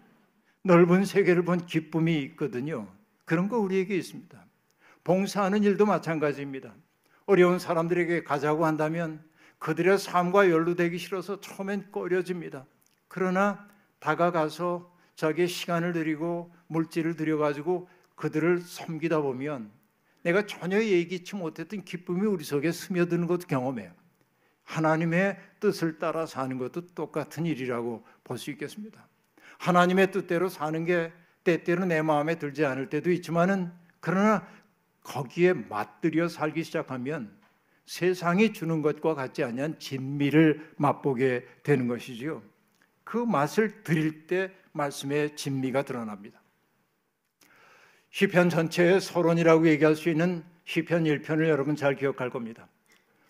넓은 0.63 1.05
세계를 1.05 1.45
본 1.45 1.67
기쁨이 1.67 2.23
있거든요. 2.23 2.89
그런 3.33 3.49
거 3.49 3.59
우리에게 3.59 3.97
있습니다. 3.97 4.45
봉사하는 5.05 5.65
일도 5.65 5.87
마찬가지입니다. 5.87 6.75
어려운 7.25 7.59
사람들에게 7.59 8.25
가자고 8.25 8.67
한다면 8.67 9.25
그들의 9.59 9.97
삶과 9.97 10.51
연루되기 10.51 10.99
싫어서 10.99 11.41
처음엔 11.41 11.91
꺼려집니다. 11.93 12.67
그러나 13.09 13.67
다가가서 14.01 14.95
자기의 15.17 15.49
시간을 15.49 15.95
들이고 15.95 16.53
물질을 16.67 17.17
들여가지고 17.17 17.89
그들을 18.17 18.61
섬기다 18.61 19.23
보면 19.23 19.71
내가 20.21 20.45
전혀 20.45 20.83
예기치 20.83 21.35
못했던 21.37 21.87
기쁨이 21.87 22.27
우리 22.27 22.45
속에 22.45 22.71
스며드는 22.71 23.27
것도 23.29 23.47
경험해요. 23.47 23.95
하나님의 24.65 25.39
뜻을 25.59 25.99
따라 25.99 26.27
사는 26.27 26.59
것도 26.59 26.89
똑같은 26.89 27.47
일이라고 27.47 28.05
볼 28.25 28.37
수 28.37 28.51
있겠습니다. 28.51 29.09
하나님의 29.57 30.11
뜻대로 30.13 30.51
사는 30.51 30.85
게 30.85 31.15
때때로 31.45 31.85
내 31.85 32.03
마음에 32.03 32.37
들지 32.37 32.65
않을 32.65 32.89
때도 32.89 33.11
있지만은 33.11 33.73
그러나 34.01 34.47
거기에 35.03 35.53
맞들여 35.53 36.29
살기 36.29 36.65
시작하면 36.65 37.37
세상이 37.87 38.53
주는 38.53 38.83
것과 38.83 39.15
같지 39.15 39.43
않은 39.45 39.79
진미를 39.79 40.75
맛보게 40.77 41.47
되는 41.63 41.89
것이지요. 41.89 42.43
그 43.05 43.19
맛을 43.19 43.83
드릴 43.83 44.27
때 44.27 44.53
말씀의 44.73 45.37
진미가 45.37 45.83
드러납니다. 45.83 46.41
시편 48.11 48.51
전체의 48.51 49.01
서론이라고 49.01 49.69
얘기할 49.69 49.97
수 49.97 50.09
있는 50.09 50.45
시편 50.65 51.05
1편을 51.05 51.49
여러분 51.49 51.77
잘 51.77 51.97
기억할 51.97 52.31
겁니다. 52.31 52.69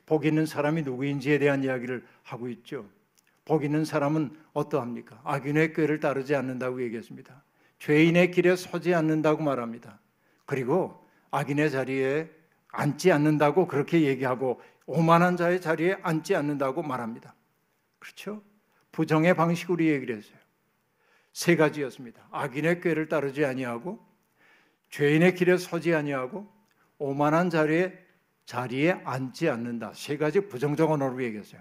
복 0.07 0.26
있는 0.26 0.45
사람이 0.45 0.83
누구인지에 0.83 1.38
대한 1.38 1.64
이야기를 1.64 2.04
하고 2.23 2.49
있죠. 2.49 2.88
복 3.45 3.64
있는 3.64 3.85
사람은 3.85 4.37
어떠합니까? 4.52 5.21
악인의 5.25 5.73
꾀를 5.73 6.00
따르지 6.00 6.35
않는다고 6.35 6.83
얘기했습니다. 6.83 7.42
죄인의 7.82 8.30
길에 8.30 8.54
서지 8.54 8.94
않는다고 8.94 9.42
말합니다. 9.42 9.98
그리고 10.46 11.04
악인의 11.32 11.72
자리에 11.72 12.30
앉지 12.68 13.10
않는다고 13.10 13.66
그렇게 13.66 14.02
얘기하고 14.02 14.60
오만한 14.86 15.36
자의 15.36 15.60
자리에 15.60 15.96
앉지 16.00 16.36
않는다고 16.36 16.84
말합니다. 16.84 17.34
그렇죠? 17.98 18.40
부정의 18.92 19.34
방식으로 19.34 19.84
얘기를 19.84 20.16
했어요. 20.16 20.36
세 21.32 21.56
가지였습니다. 21.56 22.28
악인의 22.30 22.82
꾀를 22.82 23.08
따르지 23.08 23.44
아니하고 23.44 23.98
죄인의 24.90 25.34
길에 25.34 25.56
서지 25.56 25.92
아니하고 25.92 26.48
오만한 26.98 27.50
자리에 27.50 27.98
자리에 28.46 28.92
앉지 29.02 29.48
않는다. 29.48 29.92
세 29.94 30.16
가지 30.16 30.46
부정적 30.46 30.88
언어로 30.88 31.20
얘기했어요. 31.24 31.60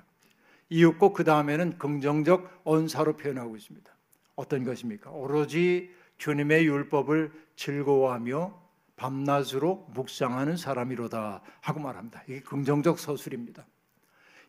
이윽고 0.69 1.13
그 1.13 1.23
다음에는 1.23 1.79
긍정적 1.79 2.61
언사로 2.63 3.17
표현하고 3.17 3.55
있습니다. 3.55 3.91
어떤 4.35 4.63
것입니까? 4.63 5.09
오로지 5.09 5.99
주님의 6.21 6.67
율법을 6.67 7.31
즐거워하며 7.55 8.61
밤낮으로 8.95 9.87
묵상하는 9.95 10.55
사람이로다 10.55 11.41
하고 11.61 11.79
말합니다. 11.79 12.21
이게 12.27 12.41
긍정적 12.41 12.99
서술입니다. 12.99 13.65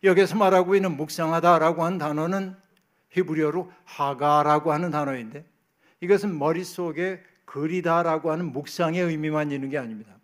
여기서 0.04 0.36
말하고 0.36 0.76
있는 0.76 0.94
묵상하다라고 0.98 1.82
하는 1.82 1.96
단어는 1.96 2.56
히브리어로 3.12 3.72
하가라고 3.84 4.70
하는 4.70 4.90
단어인데 4.90 5.46
이것은 6.02 6.38
머릿속에 6.38 7.22
그리다라고 7.46 8.30
하는 8.30 8.52
묵상의 8.52 9.00
의미만 9.00 9.50
있는 9.50 9.70
게 9.70 9.78
아닙니다. 9.78 10.18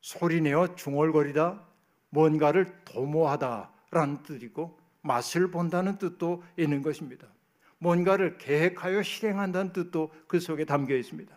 소리내어 0.00 0.76
중얼거리다, 0.76 1.62
뭔가를 2.08 2.72
도모하다라는 2.86 4.22
뜻이고 4.22 4.78
맛을 5.02 5.50
본다는 5.50 5.98
뜻도 5.98 6.42
있는 6.56 6.80
것입니다. 6.80 7.26
뭔가를 7.80 8.38
계획하여 8.38 9.02
실행한다는 9.02 9.72
뜻도 9.72 10.12
그 10.28 10.38
속에 10.38 10.64
담겨 10.64 10.94
있습니다. 10.94 11.34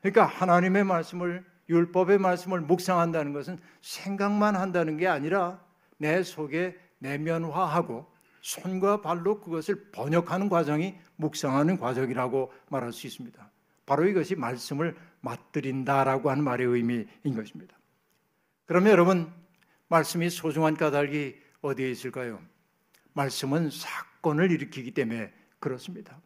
그러니까 0.00 0.24
하나님의 0.24 0.84
말씀을 0.84 1.44
율법의 1.68 2.18
말씀을 2.18 2.60
묵상한다는 2.62 3.32
것은 3.32 3.58
생각만 3.80 4.56
한다는 4.56 4.96
게 4.96 5.06
아니라 5.06 5.64
내 5.98 6.22
속에 6.22 6.76
내면화하고 6.98 8.10
손과 8.40 9.02
발로 9.02 9.40
그것을 9.40 9.90
번역하는 9.92 10.48
과정이 10.48 10.96
묵상하는 11.16 11.78
과정이라고 11.78 12.52
말할 12.68 12.92
수 12.92 13.06
있습니다. 13.06 13.50
바로 13.86 14.06
이것이 14.06 14.34
말씀을 14.34 14.96
맛들인다라고 15.20 16.30
하는 16.30 16.42
말의 16.42 16.66
의미인 16.66 17.06
것입니다. 17.36 17.76
그러면 18.66 18.92
여러분 18.92 19.32
말씀이 19.88 20.30
소중한 20.30 20.76
까닭이 20.76 21.36
어디에 21.60 21.90
있을까요? 21.90 22.40
말씀은 23.12 23.70
사건을 23.70 24.50
일으키기 24.50 24.92
때문에 24.92 25.32
그렇습니다. 25.62 26.20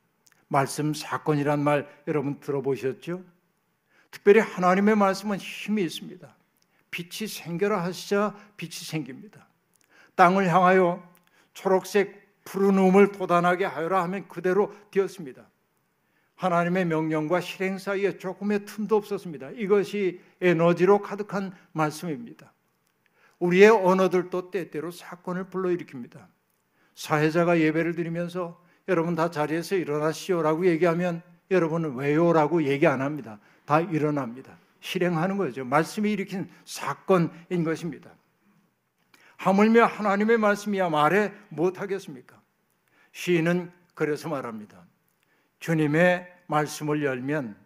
말씀 0.49 0.95
사건이란 0.95 1.63
말 1.63 1.87
여러분 2.09 2.41
들어보셨죠? 2.41 3.23
특별히 4.11 4.41
하나님의 4.41 4.97
말씀은 4.97 5.37
힘이 5.37 5.85
있습니다. 5.85 6.35
빛이 6.91 7.29
생겨라 7.29 7.85
하시자 7.85 8.35
빛이 8.57 8.73
생깁니다. 8.73 9.47
땅을 10.15 10.49
향하여 10.49 11.07
초록색 11.53 12.45
푸른 12.45 12.79
음을 12.79 13.13
돋아나게 13.13 13.67
하여라 13.67 14.03
하면 14.05 14.27
그대로 14.29 14.75
되었습니다. 14.91 15.47
하나님의 16.37 16.87
명령과 16.87 17.41
실행 17.41 17.77
사이에 17.77 18.17
조금의 18.17 18.65
틈도 18.65 18.97
없었습니다. 18.97 19.51
이것이 19.51 20.21
에너지로 20.41 21.03
가득한 21.03 21.55
말씀입니다. 21.73 22.53
우리의 23.39 23.69
언어들도 23.69 24.51
때때로 24.51 24.91
사건을 24.91 25.47
불러일으킵니다. 25.51 26.27
사회자가 26.95 27.61
예배를 27.61 27.95
드리면서 27.95 28.65
여러분 28.89 29.15
다 29.15 29.31
자리에서 29.31 29.77
일어나시오라고 29.77 30.67
얘기하면 30.67 31.23
여러분은 31.51 31.95
왜요라고 31.97 32.65
얘기 32.65 32.87
안 32.87 33.01
합니다. 33.01 33.39
다 33.65 33.81
일어납니다. 33.81 34.59
실행하는 34.81 35.37
거죠. 35.37 35.65
말씀이 35.65 36.13
일으킨 36.13 36.49
사건인 36.65 37.65
것입니다. 37.65 38.11
하물며 39.37 39.85
하나님의 39.85 40.39
말씀이야 40.39 40.89
말해 40.89 41.33
못하겠습니까? 41.49 42.41
시인은 43.13 43.71
그래서 43.95 44.29
말합니다. 44.29 44.85
주님의 45.59 46.33
말씀을 46.47 47.03
열면 47.03 47.57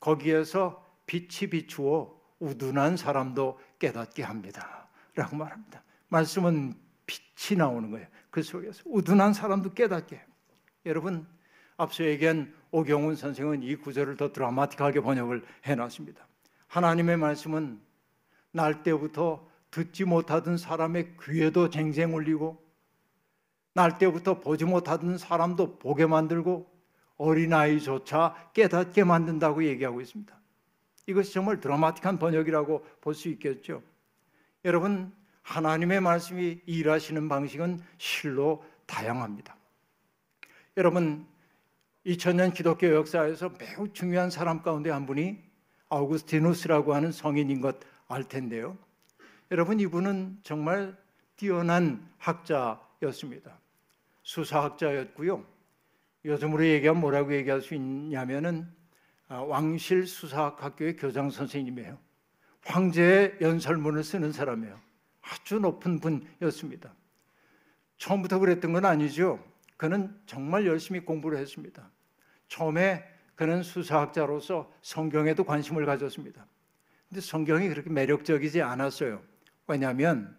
거기에서 0.00 0.84
빛이 1.06 1.50
비추어 1.50 2.14
우둔한 2.40 2.96
사람도 2.96 3.60
깨닫게 3.78 4.22
합니다. 4.22 4.88
라고 5.14 5.36
말합니다. 5.36 5.82
말씀은 6.08 6.74
빛이 7.06 7.56
나오는 7.56 7.90
거예요. 7.90 8.06
그 8.30 8.42
속에서 8.42 8.82
우둔한 8.86 9.32
사람도 9.32 9.74
깨닫게 9.74 10.16
해요. 10.16 10.24
여러분, 10.86 11.26
앞서 11.76 12.04
얘기한 12.04 12.54
오경훈 12.70 13.16
선생은 13.16 13.62
이 13.62 13.76
구절을 13.76 14.16
더 14.16 14.32
드라마틱하게 14.32 15.00
번역을 15.00 15.44
해놨습니다. 15.64 16.26
하나님의 16.66 17.16
말씀은 17.16 17.80
날 18.52 18.82
때부터 18.82 19.48
듣지 19.70 20.04
못하던 20.04 20.56
사람의 20.56 21.16
귀에도 21.22 21.70
쟁쟁 21.70 22.14
울리고 22.14 22.62
날 23.72 23.98
때부터 23.98 24.40
보지 24.40 24.64
못하던 24.64 25.18
사람도 25.18 25.78
보게 25.78 26.06
만들고 26.06 26.72
어린아이조차 27.16 28.50
깨닫게 28.52 29.04
만든다고 29.04 29.64
얘기하고 29.64 30.00
있습니다. 30.00 30.34
이것이 31.06 31.32
정말 31.32 31.60
드라마틱한 31.60 32.18
번역이라고 32.18 32.86
볼 33.00 33.14
수 33.14 33.28
있겠죠. 33.30 33.82
여러분, 34.64 35.12
하나님의 35.42 36.00
말씀이 36.00 36.60
일하시는 36.66 37.28
방식은 37.28 37.80
실로 37.98 38.64
다양합니다. 38.86 39.56
여러분, 40.76 41.26
2000년 42.06 42.52
기독교 42.52 42.92
역사에서 42.92 43.52
매우 43.58 43.92
중요한 43.92 44.30
사람 44.30 44.62
가운데 44.62 44.90
한 44.90 45.06
분이 45.06 45.38
아우구스티누스라고 45.88 46.94
하는 46.94 47.12
성인인 47.12 47.60
것 47.60 47.94
알 48.08 48.24
텐데요. 48.24 48.76
여러분 49.50 49.80
이분은 49.80 50.40
정말 50.42 50.96
뛰어난 51.36 52.08
학자였습니다. 52.18 53.58
수사학자였고요. 54.22 55.44
요즘으로 56.24 56.64
얘기하면 56.66 57.00
뭐라고 57.00 57.34
얘기할 57.34 57.60
수 57.60 57.74
있냐면은 57.74 58.72
아, 59.28 59.36
왕실 59.40 60.06
수사학교의 60.06 60.96
교장 60.96 61.30
선생님이에요. 61.30 61.98
황제의 62.64 63.38
연설문을 63.40 64.04
쓰는 64.04 64.32
사람이에요. 64.32 64.78
아주 65.22 65.58
높은 65.58 66.00
분이었습니다. 66.00 66.94
처음부터 67.98 68.38
그랬던 68.38 68.72
건 68.72 68.84
아니죠. 68.84 69.42
그는 69.76 70.14
정말 70.26 70.66
열심히 70.66 71.00
공부를 71.00 71.38
했습니다. 71.38 71.90
처음에 72.48 73.04
그는 73.34 73.62
수사학자로서 73.62 74.72
성경에도 74.82 75.44
관심을 75.44 75.86
가졌습니다. 75.86 76.46
근데 77.08 77.20
성경이 77.20 77.68
그렇게 77.68 77.90
매력적이지 77.90 78.62
않았어요. 78.62 79.22
왜냐하면 79.66 80.36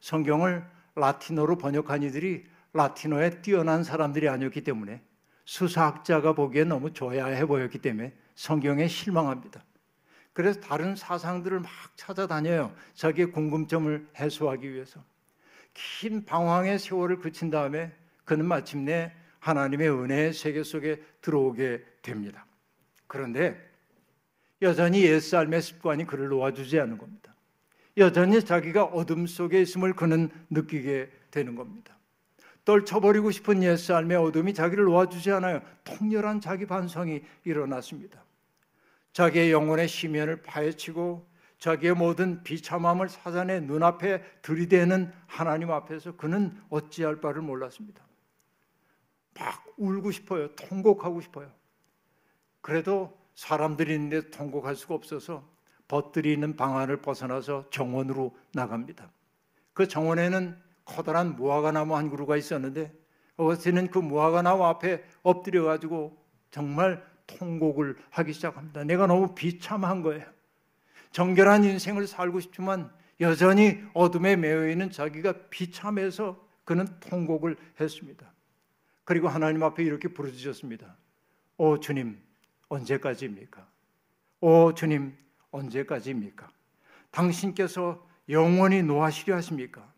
성경을 0.00 0.64
라틴어로 0.94 1.58
번역한 1.58 2.02
이들이 2.02 2.46
라틴어에 2.72 3.42
뛰어난 3.42 3.82
사람들이 3.82 4.28
아니었기 4.28 4.62
때문에 4.62 5.02
수사학자가 5.44 6.34
보기에 6.34 6.64
너무 6.64 6.92
조야해 6.92 7.46
보였기 7.46 7.78
때문에 7.78 8.14
성경에 8.34 8.86
실망합니다. 8.86 9.64
그래서 10.32 10.60
다른 10.60 10.94
사상들을 10.94 11.60
막 11.60 11.70
찾아다녀요. 11.96 12.72
자기의 12.94 13.32
궁금점을 13.32 14.08
해소하기 14.16 14.72
위해서. 14.72 15.02
긴 15.74 16.24
방황의 16.24 16.78
세월을 16.78 17.18
그친 17.18 17.50
다음에 17.50 17.92
그는 18.28 18.44
마침내 18.44 19.10
하나님의 19.38 19.90
은혜의 19.90 20.34
세계 20.34 20.62
속에 20.62 21.02
들어오게 21.22 21.82
됩니다. 22.02 22.44
그런데 23.06 23.58
여전히 24.60 25.02
옛삶의 25.02 25.62
습관이 25.62 26.06
그를 26.06 26.28
놓아주지 26.28 26.78
않는 26.78 26.98
겁니다. 26.98 27.34
여전히 27.96 28.44
자기가 28.44 28.84
어둠 28.84 29.26
속에 29.26 29.62
있음을 29.62 29.94
그는 29.94 30.28
느끼게 30.50 31.10
되는 31.30 31.54
겁니다. 31.54 31.96
떨쳐버리고 32.66 33.30
싶은 33.30 33.62
옛삶의 33.62 34.18
어둠이 34.18 34.52
자기를 34.52 34.84
놓아주지 34.84 35.30
않아요. 35.30 35.62
통렬한 35.84 36.42
자기 36.42 36.66
반성이 36.66 37.22
일어났습니다. 37.44 38.22
자기의 39.14 39.52
영혼의 39.52 39.88
심연을 39.88 40.42
파헤치고 40.42 41.26
자기의 41.58 41.94
모든 41.94 42.42
비참함을 42.42 43.08
사전에 43.08 43.60
눈앞에 43.60 44.22
들이대는 44.42 45.12
하나님 45.26 45.70
앞에서 45.70 46.16
그는 46.16 46.52
어찌할 46.68 47.22
바를 47.22 47.40
몰랐습니다. 47.40 48.07
막 49.38 49.64
울고 49.76 50.10
싶어요. 50.10 50.48
통곡하고 50.54 51.20
싶어요. 51.20 51.50
그래도 52.60 53.16
사람들이 53.34 53.94
있는데 53.94 54.30
통곡할 54.30 54.74
수가 54.74 54.94
없어서 54.94 55.48
벗들이 55.86 56.32
있는 56.32 56.56
방안을 56.56 57.00
벗어나서 57.00 57.70
정원으로 57.70 58.36
나갑니다. 58.52 59.10
그 59.72 59.86
정원에는 59.86 60.58
커다란 60.84 61.36
무화과 61.36 61.72
나무 61.72 61.96
한 61.96 62.10
그루가 62.10 62.36
있었는데 62.36 62.92
어거스틴은 63.36 63.90
그 63.90 63.98
무화과 63.98 64.42
나무 64.42 64.64
앞에 64.64 65.04
엎드려 65.22 65.64
가지고 65.64 66.16
정말 66.50 67.06
통곡을 67.26 67.96
하기 68.10 68.32
시작합니다. 68.32 68.84
내가 68.84 69.06
너무 69.06 69.34
비참한 69.34 70.02
거예요. 70.02 70.24
정결한 71.12 71.64
인생을 71.64 72.06
살고 72.06 72.40
싶지만 72.40 72.90
여전히 73.20 73.80
어둠에 73.94 74.36
매여 74.36 74.68
있는 74.68 74.90
자기가 74.90 75.34
비참해서 75.50 76.44
그는 76.64 76.86
통곡을 77.00 77.56
했습니다. 77.80 78.30
그리고 79.08 79.26
하나님 79.26 79.62
앞에 79.62 79.82
이렇게 79.82 80.06
부르짖었습니다. 80.08 80.94
오 81.56 81.80
주님, 81.80 82.20
언제까지입니까? 82.68 83.66
오 84.42 84.74
주님, 84.74 85.16
언제까지입니까? 85.50 86.50
당신께서 87.10 88.06
영원히 88.28 88.82
노하시려 88.82 89.34
하십니까? 89.36 89.90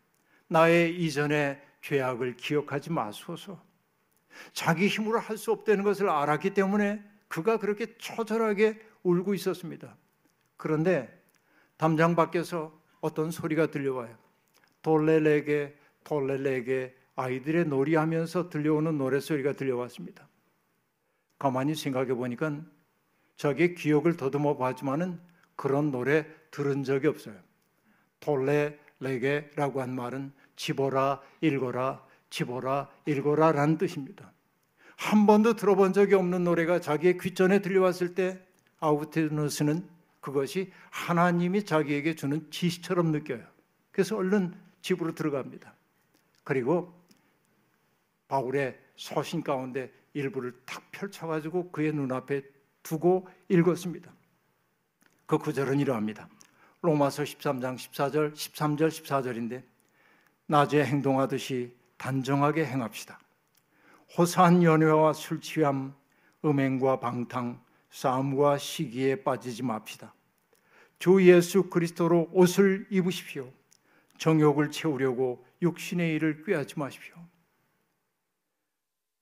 나의 0.47 0.97
이전의 0.97 1.61
죄악을 1.81 2.37
기억하지 2.37 2.93
마소서. 2.93 3.61
자기 4.53 4.87
힘으로 4.87 5.19
할 5.19 5.37
수 5.37 5.51
없다는 5.51 5.83
것을 5.83 6.07
알았기 6.09 6.51
때문에 6.53 7.03
그가 7.27 7.57
그렇게 7.57 7.97
처절하게 7.97 8.79
울고 9.03 9.33
있었습니다. 9.33 9.93
그런데 10.55 11.21
담장 11.75 12.15
밖에서 12.15 12.71
어떤 13.01 13.29
소리가 13.29 13.71
들려와요. 13.71 14.17
돌레레게 14.81 15.77
돌레레게 16.05 16.95
아이들의 17.15 17.65
놀이하면서 17.65 18.49
들려오는 18.49 18.97
노래소리가 18.97 19.53
들려왔습니다. 19.53 20.27
가만히 21.37 21.75
생각해 21.75 22.13
보니까 22.13 22.61
저게 23.35 23.73
기억을 23.73 24.17
더듬어 24.17 24.57
봤지만은 24.57 25.19
그런 25.55 25.91
노래 25.91 26.25
들은 26.51 26.83
적이 26.83 27.07
없어요. 27.07 27.35
톨레 28.19 28.77
레게라고 28.99 29.81
한 29.81 29.95
말은 29.95 30.31
집어라 30.55 31.21
읽어라 31.41 32.05
집어라 32.29 32.89
읽어라라는 33.05 33.77
뜻입니다. 33.77 34.31
한 34.95 35.25
번도 35.25 35.55
들어본 35.55 35.93
적이 35.93 36.15
없는 36.15 36.43
노래가 36.43 36.79
자기의 36.79 37.17
귓전에 37.17 37.59
들려왔을 37.59 38.13
때 38.13 38.39
아우테누스는 38.79 39.87
그것이 40.19 40.71
하나님이 40.91 41.65
자기에게 41.65 42.15
주는 42.15 42.45
지시처럼 42.51 43.11
느껴요. 43.11 43.43
그래서 43.91 44.15
얼른 44.15 44.53
집으로 44.81 45.15
들어갑니다. 45.15 45.73
그리고 46.43 46.93
바울의 48.31 48.79
서신 48.95 49.43
가운데 49.43 49.91
일부를 50.13 50.53
탁 50.65 50.89
펼쳐가지고 50.91 51.69
그의 51.71 51.91
눈앞에 51.91 52.43
두고 52.81 53.27
읽었습니다. 53.49 54.09
그 55.25 55.37
구절은 55.37 55.81
이러합니다. 55.81 56.29
로마서 56.81 57.23
13장 57.23 57.75
14절, 57.75 58.33
13절, 58.33 58.87
14절인데 58.87 59.63
낮에 60.45 60.85
행동하듯이 60.85 61.75
단정하게 61.97 62.65
행합시다. 62.65 63.19
호사한 64.17 64.63
연회와 64.63 65.11
술 65.11 65.41
취함, 65.41 65.93
음행과 66.45 67.01
방탕, 67.01 67.61
싸움과 67.89 68.57
시기에 68.57 69.23
빠지지 69.23 69.61
맙시다. 69.61 70.13
주 70.99 71.21
예수 71.27 71.69
그리스도로 71.69 72.29
옷을 72.31 72.87
입으십시오. 72.89 73.51
정욕을 74.19 74.71
채우려고 74.71 75.45
육신의 75.61 76.15
일을 76.15 76.43
꾀하지 76.45 76.79
마십시오. 76.79 77.30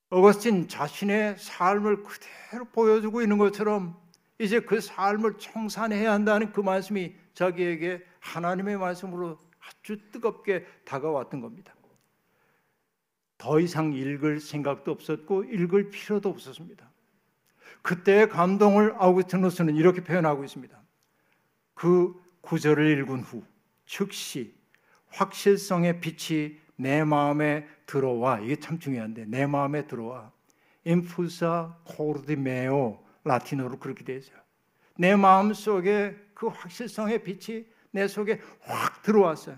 어거스틴 0.10 0.67
자신의 0.67 1.38
삶을 1.38 2.04
그대로 2.04 2.65
보여주고 2.65 3.22
있는 3.22 3.38
것처럼 3.38 4.00
이제 4.39 4.60
그 4.60 4.82
삶을 4.82 5.38
청산해야 5.38 6.12
한다는 6.12 6.52
그 6.52 6.62
말씀이 6.62 7.15
자기에게 7.34 8.04
하나님의 8.19 8.78
말씀으로 8.78 9.38
아주 9.60 9.98
뜨겁게 10.12 10.65
다가왔던 10.86 11.41
겁니다. 11.41 11.74
더 13.38 13.60
이상 13.60 13.93
읽을 13.93 14.39
생각도 14.39 14.91
없었고 14.91 15.45
읽을 15.45 15.89
필요도 15.89 16.30
없었습니다. 16.30 16.89
그때의 17.82 18.30
감동을 18.30 18.95
아우구스티누스는 18.98 19.76
이렇게 19.76 20.04
표현하고 20.04 20.43
있습니다. 20.43 20.78
그 21.74 22.22
구절을 22.41 23.00
읽은 23.00 23.22
후 23.22 23.43
즉시 23.86 24.54
확실성의 25.08 26.02
빛이 26.02 26.60
내 26.79 27.03
마음에 27.03 27.67
들어와 27.85 28.39
이게 28.39 28.55
참 28.55 28.79
중요한데 28.79 29.25
내 29.25 29.45
마음에 29.45 29.85
들어와 29.85 30.31
인푸사 30.85 31.75
코르디메오 31.83 33.03
라틴어로 33.25 33.79
그렇게 33.79 34.05
되죠. 34.05 34.33
내 34.97 35.13
마음 35.17 35.53
속에 35.53 36.15
그 36.33 36.47
확실성의 36.47 37.23
빛이 37.23 37.65
내 37.91 38.07
속에 38.07 38.39
확 38.61 39.01
들어왔어요. 39.01 39.57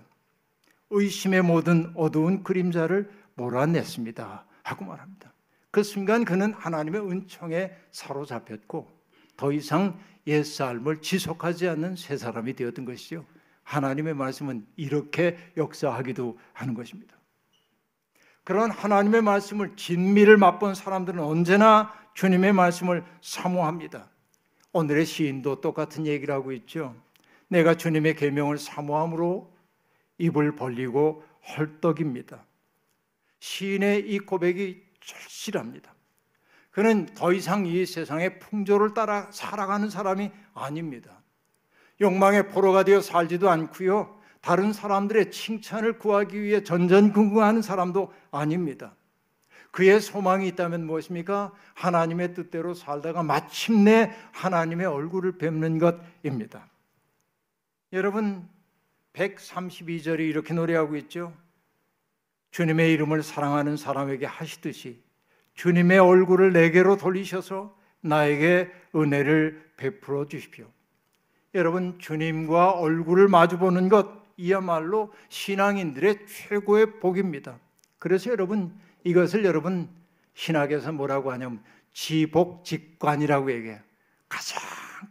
의심의 0.90 1.42
모든 1.42 1.92
어두운 1.94 2.42
그림자를 2.42 3.08
몰아냈습니다. 3.34 4.44
하고 4.64 4.84
말합니다. 4.84 5.32
그 5.70 5.84
순간 5.84 6.24
그는 6.24 6.52
하나님의 6.52 7.08
은총에 7.08 7.72
사로잡혔고 7.92 8.90
더 9.36 9.52
이상 9.52 9.96
옛 10.26 10.42
삶을 10.42 11.00
지속하지 11.00 11.68
않는 11.68 11.94
새 11.94 12.16
사람이 12.16 12.54
되었던 12.54 12.84
것이죠. 12.84 13.24
하나님의 13.64 14.14
말씀은 14.14 14.66
이렇게 14.76 15.38
역사하기도 15.56 16.38
하는 16.52 16.74
것입니다. 16.74 17.16
그런 18.44 18.70
하나님의 18.70 19.22
말씀을 19.22 19.76
진미를 19.76 20.36
맛본 20.36 20.74
사람들은 20.74 21.20
언제나 21.20 21.92
주님의 22.14 22.52
말씀을 22.52 23.04
사모합니다. 23.20 24.10
오늘의 24.72 25.06
시인도 25.06 25.60
똑같은 25.60 26.06
얘기를 26.06 26.34
하고 26.34 26.52
있죠. 26.52 26.96
내가 27.48 27.74
주님의 27.76 28.16
계명을 28.16 28.58
사모함으로 28.58 29.52
입을 30.18 30.56
벌리고 30.56 31.24
헐떡입니다. 31.56 32.44
시인의 33.40 34.08
이 34.08 34.18
고백이 34.18 34.82
절실합니다. 35.00 35.94
그는 36.70 37.06
더 37.14 37.32
이상 37.32 37.66
이 37.66 37.84
세상의 37.84 38.38
풍조를 38.38 38.94
따라 38.94 39.30
살아가는 39.30 39.90
사람이 39.90 40.30
아닙니다. 40.54 41.20
욕망의 42.02 42.48
포로가 42.48 42.84
되어 42.84 43.00
살지도 43.00 43.48
않고요. 43.48 44.20
다른 44.42 44.72
사람들의 44.72 45.30
칭찬을 45.30 45.98
구하기 45.98 46.42
위해 46.42 46.62
전전긍긍하는 46.62 47.62
사람도 47.62 48.12
아닙니다. 48.32 48.94
그의 49.70 50.00
소망이 50.00 50.48
있다면 50.48 50.84
무엇입니까? 50.84 51.52
하나님의 51.74 52.34
뜻대로 52.34 52.74
살다가 52.74 53.22
마침내 53.22 54.14
하나님의 54.32 54.86
얼굴을 54.86 55.38
뵙는 55.38 55.78
것입니다. 55.78 56.68
여러분 57.92 58.46
132절이 59.14 60.20
이렇게 60.20 60.52
노래하고 60.52 60.96
있죠. 60.96 61.32
주님의 62.50 62.92
이름을 62.92 63.22
사랑하는 63.22 63.76
사람에게 63.76 64.26
하시듯이 64.26 65.02
주님의 65.54 65.98
얼굴을 65.98 66.52
내게로 66.52 66.96
돌리셔서 66.96 67.74
나에게 68.00 68.70
은혜를 68.94 69.72
베풀어 69.76 70.26
주십시오. 70.26 70.66
여러분 71.54 71.98
주님과 71.98 72.72
얼굴을 72.72 73.28
마주 73.28 73.58
보는 73.58 73.88
것 73.88 74.08
이야말로 74.36 75.12
신앙인들의 75.28 76.26
최고의 76.26 76.98
복입니다. 77.00 77.58
그래서 77.98 78.30
여러분 78.30 78.74
이것을 79.04 79.44
여러분 79.44 79.88
신학에서 80.34 80.92
뭐라고 80.92 81.30
하냐면 81.32 81.62
지복직관이라고 81.92 83.52
얘기해요. 83.52 83.80
가장 84.28 84.60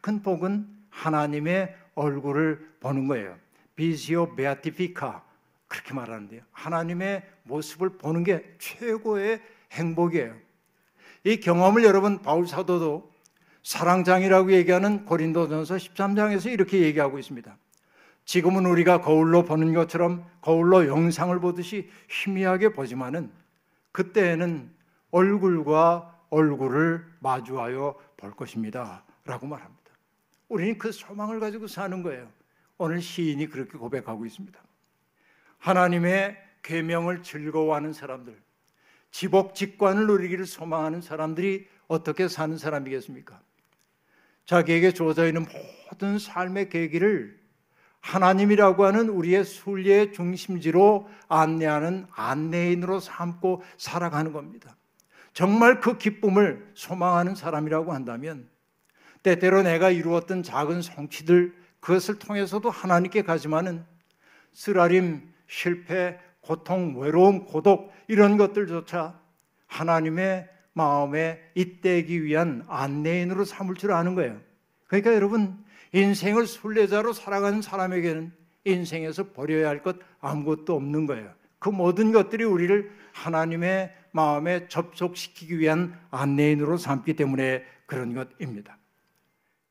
큰 0.02 0.24
복은 0.24 0.68
하나님의 0.90 1.76
얼굴을 1.94 2.76
보는 2.80 3.08
거예요. 3.08 3.38
비시오 3.76 4.36
베아티피카 4.36 5.24
그렇게 5.68 5.94
말하는데요. 5.94 6.42
하나님의 6.52 7.24
모습을 7.44 7.98
보는 7.98 8.24
게 8.24 8.56
최고의 8.58 9.42
행복이에요. 9.72 10.36
이 11.24 11.40
경험을 11.40 11.84
여러분 11.84 12.22
바울 12.22 12.48
사도도 12.48 13.11
사랑장이라고 13.63 14.52
얘기하는 14.54 15.06
고린도전서 15.06 15.76
13장에서 15.76 16.52
이렇게 16.52 16.82
얘기하고 16.82 17.19
있습니다. 17.19 17.56
지금은 18.26 18.65
우리가 18.65 19.02
거울로 19.02 19.43
보는 19.43 19.74
것처럼 19.74 20.26
거울로 20.41 20.88
영상을 20.88 21.38
보듯이 21.39 21.89
희미하게 22.10 22.74
보지만은 22.74 23.32
그때에는 23.91 24.71
얼굴과 25.12 26.19
얼굴을 26.30 27.06
마주하여 27.19 28.00
볼 28.17 28.32
것입니다. 28.32 29.04
라고 29.26 29.47
말합니다. 29.47 29.91
우리는 30.50 30.78
그 30.78 30.91
소망을 30.91 31.39
가지고 31.39 31.67
사는 31.67 32.02
거예요. 32.04 32.30
오늘 32.78 33.02
시인이 33.02 33.47
그렇게 33.47 33.78
고백하고 33.78 34.26
있습니다. 34.26 34.60
하나님의 35.60 36.38
계명을 36.63 37.21
즐거워하는 37.21 37.93
사람들, 37.93 38.36
지복 39.12 39.56
직관을 39.56 40.08
누리기를 40.08 40.45
소망하는 40.45 41.02
사람들이 41.02 41.67
어떻게 41.88 42.28
사는 42.28 42.58
사람이겠습니까? 42.58 43.39
자기에게 44.46 44.92
주어져 44.92 45.28
있는 45.28 45.46
모든 45.90 46.20
삶의 46.20 46.70
계기를 46.70 47.40
하나님이라고 48.02 48.86
하는 48.86 49.10
우리의 49.10 49.46
순리의 49.46 50.14
중심지로 50.14 51.08
안내하는 51.28 52.08
안내인으로 52.12 53.00
삼고 53.00 53.64
살아가는 53.78 54.34
겁니다. 54.34 54.76
정말 55.34 55.80
그 55.80 55.98
기쁨을 55.98 56.72
소망하는 56.74 57.36
사람이라고 57.36 57.94
한다면 57.94 58.50
때때로 59.24 59.62
내가 59.62 59.92
이루었던 59.92 60.44
작은 60.44 60.82
성취들 60.82 61.56
그것을 61.80 62.20
통해서도 62.20 62.70
하나님께 62.70 63.22
가지만은 63.22 63.86
쓰라림, 64.54 65.32
실패, 65.48 66.20
고통, 66.42 67.00
외로움, 67.00 67.46
고독 67.46 67.94
이런 68.08 68.38
것들조차 68.38 69.20
하나님의 69.68 70.50
마음에 70.74 71.42
잇대기 71.56 72.24
위한 72.24 72.64
안내인으로 72.68 73.46
삼을 73.46 73.76
줄 73.76 73.92
아는 73.92 74.16
거예요. 74.16 74.40
그러니까 74.88 75.14
여러분 75.14 75.64
인생을 75.94 76.48
순례자로 76.48 77.14
살아가는 77.14 77.62
사람에게는 77.62 78.32
인생에서 78.64 79.32
버려야 79.32 79.70
할 79.70 79.82
것 79.82 79.98
아무것도 80.20 80.76
없는 80.76 81.06
거예요. 81.08 81.34
그 81.60 81.70
모든 81.70 82.12
것들이 82.12 82.44
우리를 82.44 82.92
하나님의 83.14 83.96
마음에 84.12 84.68
접속시키기 84.68 85.60
위한 85.60 86.00
안내인으로 86.12 86.78
삼기 86.78 87.16
때문에 87.16 87.66
그런 87.86 88.14
것입니다. 88.14 88.78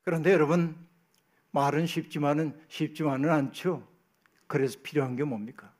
그런데 0.02 0.32
여러분 0.32 0.76
말은 1.52 1.86
쉽지만은 1.86 2.58
쉽지만은 2.68 3.30
않죠. 3.30 3.86
그래서 4.46 4.78
필요한 4.82 5.16
게 5.16 5.24
뭡니까? 5.24 5.72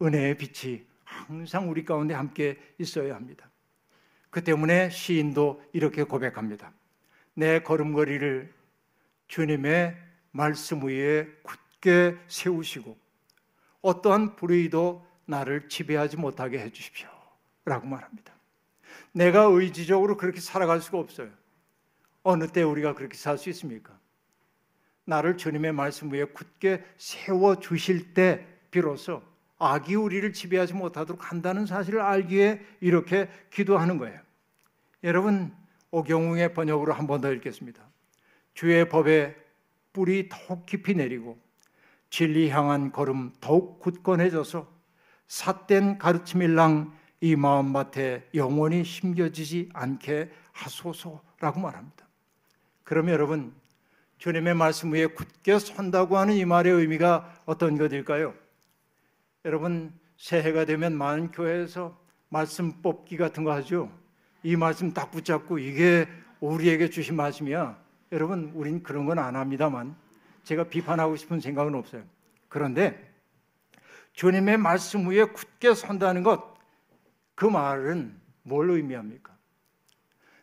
은혜의 0.00 0.36
빛이 0.36 0.82
항상 1.04 1.70
우리 1.70 1.84
가운데 1.84 2.14
함께 2.14 2.58
있어야 2.78 3.14
합니다. 3.14 3.50
그 4.30 4.44
때문에 4.44 4.90
시인도 4.90 5.62
이렇게 5.72 6.02
고백합니다. 6.02 6.72
내 7.34 7.60
걸음걸이를 7.60 8.52
주님의 9.28 9.96
말씀 10.32 10.82
위에 10.86 11.28
굳게 11.42 12.16
세우시고 12.28 12.96
어떠한 13.82 14.36
불의도 14.36 15.06
나를 15.26 15.68
지배하지 15.68 16.16
못하게 16.16 16.58
해 16.58 16.70
주십시오. 16.70 17.08
라고 17.64 17.86
말합니다. 17.86 18.32
내가 19.12 19.42
의지적으로 19.44 20.16
그렇게 20.16 20.40
살아갈 20.40 20.80
수가 20.80 20.98
없어요. 20.98 21.30
어느 22.22 22.46
때 22.48 22.62
우리가 22.62 22.94
그렇게 22.94 23.16
살 23.16 23.38
수 23.38 23.48
있습니까? 23.50 23.98
나를 25.04 25.36
주님의 25.38 25.72
말씀 25.72 26.12
위에 26.12 26.24
굳게 26.24 26.84
세워 26.98 27.58
주실 27.58 28.12
때 28.12 28.46
비로소 28.70 29.22
악이 29.58 29.94
우리를 29.96 30.32
지배하지 30.32 30.74
못하도록 30.74 31.30
한다는 31.30 31.66
사실을 31.66 32.00
알기에 32.00 32.60
이렇게 32.80 33.28
기도하는 33.50 33.98
거예요. 33.98 34.20
여러분 35.04 35.52
오경웅의 35.90 36.54
번역으로 36.54 36.92
한 36.92 37.06
번 37.06 37.20
더 37.20 37.32
읽겠습니다. 37.32 37.82
주의 38.54 38.88
법에 38.88 39.36
뿌리 39.92 40.28
더욱 40.28 40.66
깊이 40.66 40.94
내리고 40.94 41.38
진리 42.10 42.50
향한 42.50 42.92
걸음 42.92 43.32
더욱 43.40 43.80
굳건해져서 43.80 44.68
삿된 45.28 45.98
가르침일랑 45.98 46.96
이 47.20 47.36
마음밭에 47.36 48.30
영원히 48.34 48.84
심겨지지 48.84 49.70
않게 49.74 50.30
하소서라고 50.52 51.60
말합니다. 51.60 52.06
그러면 52.84 53.12
여러분 53.14 53.52
주님의 54.18 54.54
말씀 54.54 54.92
위에 54.92 55.06
굳게 55.06 55.58
선다고 55.58 56.16
하는 56.16 56.34
이 56.34 56.44
말의 56.44 56.72
의미가 56.72 57.42
어떤 57.44 57.76
것일까요? 57.76 58.34
여러분 59.44 59.92
새해가 60.16 60.64
되면 60.64 60.96
많은 60.96 61.30
교회에서 61.30 61.98
말씀 62.28 62.82
뽑기 62.82 63.16
같은 63.16 63.44
거 63.44 63.52
하죠. 63.54 63.90
이 64.42 64.56
말씀 64.56 64.92
딱 64.92 65.10
붙잡고 65.10 65.58
이게 65.58 66.06
우리에게 66.40 66.90
주신 66.90 67.16
말씀이야. 67.16 67.78
여러분 68.12 68.52
우린 68.54 68.82
그런 68.82 69.06
건 69.06 69.18
안 69.18 69.36
합니다만 69.36 69.96
제가 70.44 70.64
비판하고 70.64 71.16
싶은 71.16 71.40
생각은 71.40 71.74
없어요. 71.74 72.02
그런데 72.48 73.12
주님의 74.12 74.58
말씀 74.58 75.08
위에 75.08 75.24
굳게 75.24 75.74
선다는 75.74 76.22
것, 76.22 76.54
그 77.34 77.44
말은 77.44 78.18
뭘 78.42 78.70
의미합니까? 78.70 79.36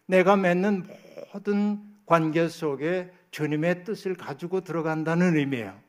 내가 0.06 0.36
맺는 0.38 0.88
모든 1.34 1.82
관계 2.06 2.48
속에 2.48 3.12
주님의 3.32 3.84
뜻을 3.84 4.16
가지고 4.16 4.62
들어간다는 4.62 5.36
의미예요. 5.36 5.85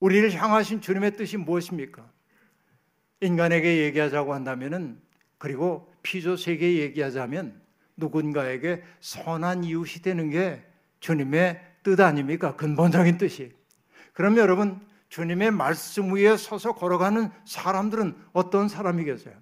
우리를 0.00 0.32
향하신 0.32 0.80
주님의 0.80 1.16
뜻이 1.16 1.36
무엇입니까? 1.36 2.08
인간에게 3.20 3.84
얘기하자고 3.84 4.34
한다면은 4.34 5.00
그리고 5.38 5.92
피조 6.02 6.36
세계에 6.36 6.78
얘기하자면 6.78 7.60
누군가에게 7.96 8.82
선한 9.00 9.64
이웃이 9.64 10.02
되는 10.02 10.30
게 10.30 10.62
주님의 11.00 11.60
뜻 11.82 12.00
아닙니까? 12.00 12.56
근본적인 12.56 13.16
뜻이. 13.18 13.54
그럼 14.12 14.36
여러분 14.36 14.80
주님의 15.08 15.50
말씀 15.50 16.14
위에 16.14 16.36
서서 16.36 16.74
걸어가는 16.74 17.30
사람들은 17.44 18.16
어떤 18.32 18.68
사람이겠어요? 18.68 19.34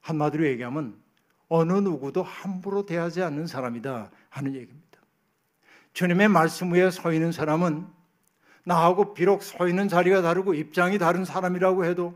한마디로 0.00 0.46
얘기하면 0.46 1.00
어느 1.48 1.72
누구도 1.72 2.22
함부로 2.22 2.84
대하지 2.84 3.22
않는 3.22 3.46
사람이다 3.46 4.10
하는 4.28 4.54
얘기입니다. 4.54 5.00
주님의 5.92 6.28
말씀 6.28 6.72
위에 6.72 6.90
서 6.90 7.12
있는 7.12 7.32
사람은 7.32 7.86
나하고 8.66 9.14
비록 9.14 9.44
서 9.44 9.68
있는 9.68 9.88
자리가 9.88 10.22
다르고 10.22 10.54
입장이 10.54 10.98
다른 10.98 11.24
사람이라고 11.24 11.84
해도 11.84 12.14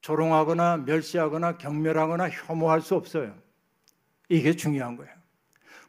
조롱하거나 0.00 0.78
멸시하거나 0.78 1.56
경멸하거나 1.56 2.28
혐오할 2.30 2.80
수 2.80 2.96
없어요. 2.96 3.32
이게 4.28 4.56
중요한 4.56 4.96
거예요. 4.96 5.12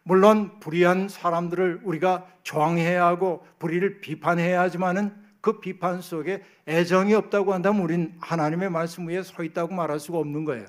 물론 0.03 0.59
불의한 0.59 1.09
사람들을 1.09 1.81
우리가 1.83 2.27
저항해야 2.43 3.03
하고 3.03 3.43
불의를 3.57 3.99
비판해야 4.01 4.61
하지만은 4.61 5.15
그 5.41 5.59
비판 5.59 6.01
속에 6.01 6.43
애정이 6.67 7.15
없다고 7.15 7.51
한다면 7.51 7.81
우린 7.81 8.15
하나님의 8.19 8.69
말씀 8.69 9.07
위에 9.07 9.23
서 9.23 9.43
있다고 9.43 9.73
말할 9.73 9.99
수가 9.99 10.19
없는 10.19 10.45
거예요. 10.45 10.67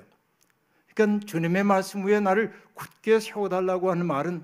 그러니까 0.95 1.27
주님의 1.27 1.63
말씀 1.63 2.07
위에 2.07 2.19
나를 2.19 2.51
굳게 2.73 3.19
세워달라고 3.19 3.91
하는 3.91 4.07
말은 4.07 4.43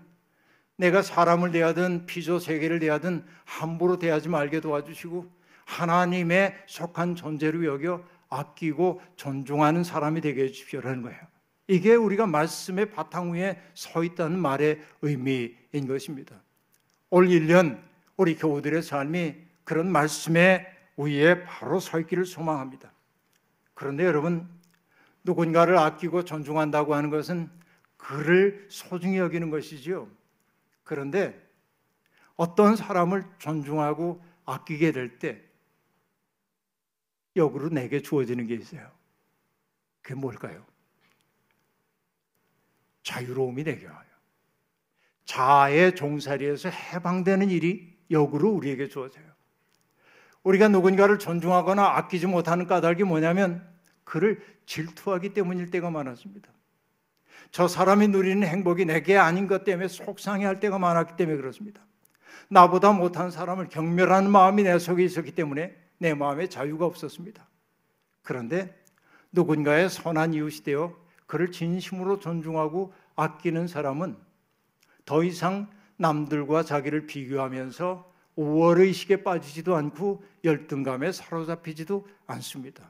내가 0.80 1.02
사람을 1.02 1.52
대하든 1.52 2.06
피조 2.06 2.40
세계를 2.40 2.80
대하든 2.80 3.26
함부로 3.44 4.00
대하지 4.00 4.30
말게 4.30 4.62
도와주시고 4.62 5.30
하나님의 5.66 6.56
속한 6.68 7.16
존재로 7.16 7.66
여겨 7.66 8.02
아끼고 8.30 9.02
존중하는 9.18 9.84
사람이 9.84 10.22
되게 10.22 10.44
해주십시오라는 10.44 11.02
거예요. 11.02 11.20
이게 11.68 11.96
우리가 11.96 12.28
말씀의 12.28 12.92
바탕 12.92 13.34
위에 13.34 13.62
서 13.74 14.06
있다는 14.06 14.40
말의 14.40 14.80
의미인 15.02 15.86
것입니다. 15.86 16.42
올 17.10 17.28
1년 17.28 17.82
우리 18.16 18.38
교우들의 18.38 18.82
삶이 18.82 19.36
그런 19.66 19.92
말씀의 19.92 20.66
위에 20.96 21.44
바로 21.44 21.82
서 21.82 22.00
있기를 22.00 22.26
소망합니다. 22.26 22.94
그런데 23.74 24.06
여러분, 24.06 24.48
누군가를 25.26 25.78
아끼고 25.78 26.24
존중한다고 26.24 26.96
하는 26.96 27.10
것은 27.10 27.50
그를 27.98 28.66
소중히 28.70 29.18
여기는 29.18 29.50
것이지요. 29.50 30.19
그런데 30.90 31.40
어떤 32.36 32.76
사람을 32.76 33.24
존중하고 33.38 34.26
아끼게 34.46 34.92
될 34.92 35.20
때 35.20 35.40
역으로 37.36 37.70
내게 37.70 38.02
주어지는 38.02 38.48
게 38.48 38.56
있어요. 38.56 38.90
그게 40.02 40.16
뭘까요? 40.16 40.66
자유로움이 43.04 43.66
내게 43.66 43.86
와요. 43.86 44.10
자아의 45.26 45.96
종살이에서 45.96 46.70
해방되는 46.70 47.52
일이 47.52 47.96
역으로 48.10 48.50
우리에게 48.50 48.88
주어져요. 48.88 49.26
우리가 50.42 50.70
누군가를 50.70 51.20
존중하거나 51.20 51.98
아끼지 51.98 52.26
못하는 52.26 52.66
까닭이 52.66 53.04
뭐냐면 53.04 53.64
그를 54.04 54.44
질투하기 54.66 55.36
때문일 55.36 55.70
때가 55.70 55.92
많았습니다. 55.92 56.50
저 57.52 57.68
사람이 57.68 58.10
누리는 58.10 58.48
행복이 58.48 58.86
내게 58.86 59.18
아닌 59.18 59.48
것 59.48 59.64
때문에 59.64 59.88
속상해할 59.88 60.60
때가 60.60 60.80
많았기 60.80 61.16
때문에 61.16 61.38
그렇습니다. 61.38 61.82
나보다 62.50 62.92
못한 62.92 63.32
사람을 63.32 63.70
경멸하는 63.70 64.30
마음이 64.30 64.64
내 64.64 64.78
속에 64.78 65.04
있었기 65.04 65.34
때문에 65.34 65.76
내 65.98 66.14
마음에 66.14 66.48
자유가 66.48 66.86
없었습니다. 66.86 67.48
그런데 68.24 68.76
누군가의 69.32 69.90
선한 69.90 70.34
이웃이 70.34 70.64
되어 70.64 70.96
그를 71.28 71.52
진심으로 71.52 72.20
존중하고 72.20 72.94
아끼는 73.16 73.68
사람은 73.68 74.18
더 75.06 75.24
이상 75.24 75.70
남들과 75.98 76.64
자기를 76.64 77.06
비교하면서 77.06 78.10
우월의식에 78.36 79.24
빠지지도 79.24 79.76
않고 79.76 80.24
열등감에 80.44 81.12
사로잡히지도 81.12 82.08
않습니다. 82.26 82.90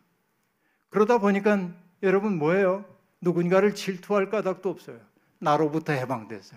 그러다 0.89 1.17
보니까 1.17 1.71
여러분 2.03 2.37
뭐예요? 2.37 2.85
누군가를 3.21 3.75
질투할 3.75 4.29
까닭도 4.29 4.69
없어요. 4.69 4.99
나로부터 5.39 5.93
해방돼서 5.93 6.55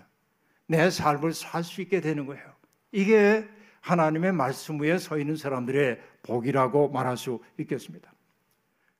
내 0.67 0.91
삶을 0.91 1.35
살 1.35 1.65
수 1.65 1.83
있게 1.83 2.01
되는 2.01 2.27
거예요. 2.27 2.45
이게 2.93 3.49
하나님의 3.81 4.33
말씀 4.33 4.81
위에 4.81 4.99
서 4.99 5.19
있는 5.19 5.37
사람들의 5.37 6.01
복이라고 6.23 6.91
말할 6.91 7.17
수 7.17 7.41
있겠습니다. 7.59 8.13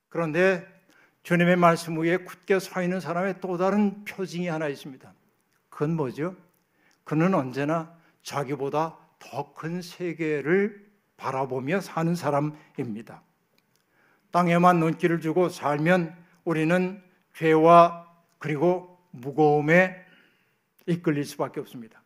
그런데 0.09 0.67
주님의 1.23 1.55
말씀 1.55 1.97
위에 1.97 2.17
굳게 2.17 2.59
서 2.59 2.81
있는 2.81 2.99
사람의 2.99 3.39
또 3.39 3.57
다른 3.57 4.03
표징이 4.03 4.47
하나 4.47 4.67
있습니다. 4.67 5.13
그건 5.69 5.95
뭐죠? 5.95 6.35
그는 7.03 7.33
언제나 7.33 7.95
자기보다 8.23 8.97
더 9.19 9.53
큰 9.53 9.81
세계를 9.81 10.91
바라보며 11.15 11.79
사는 11.79 12.13
사람입니다. 12.13 13.23
땅에만 14.31 14.79
눈길을 14.79 15.21
주고 15.21 15.47
살면 15.47 16.13
우리는 16.43 17.01
죄와 17.33 18.07
그리고 18.37 18.99
무거움에 19.11 20.03
이끌릴 20.85 21.25
수밖에 21.25 21.59
없습니다. 21.59 22.01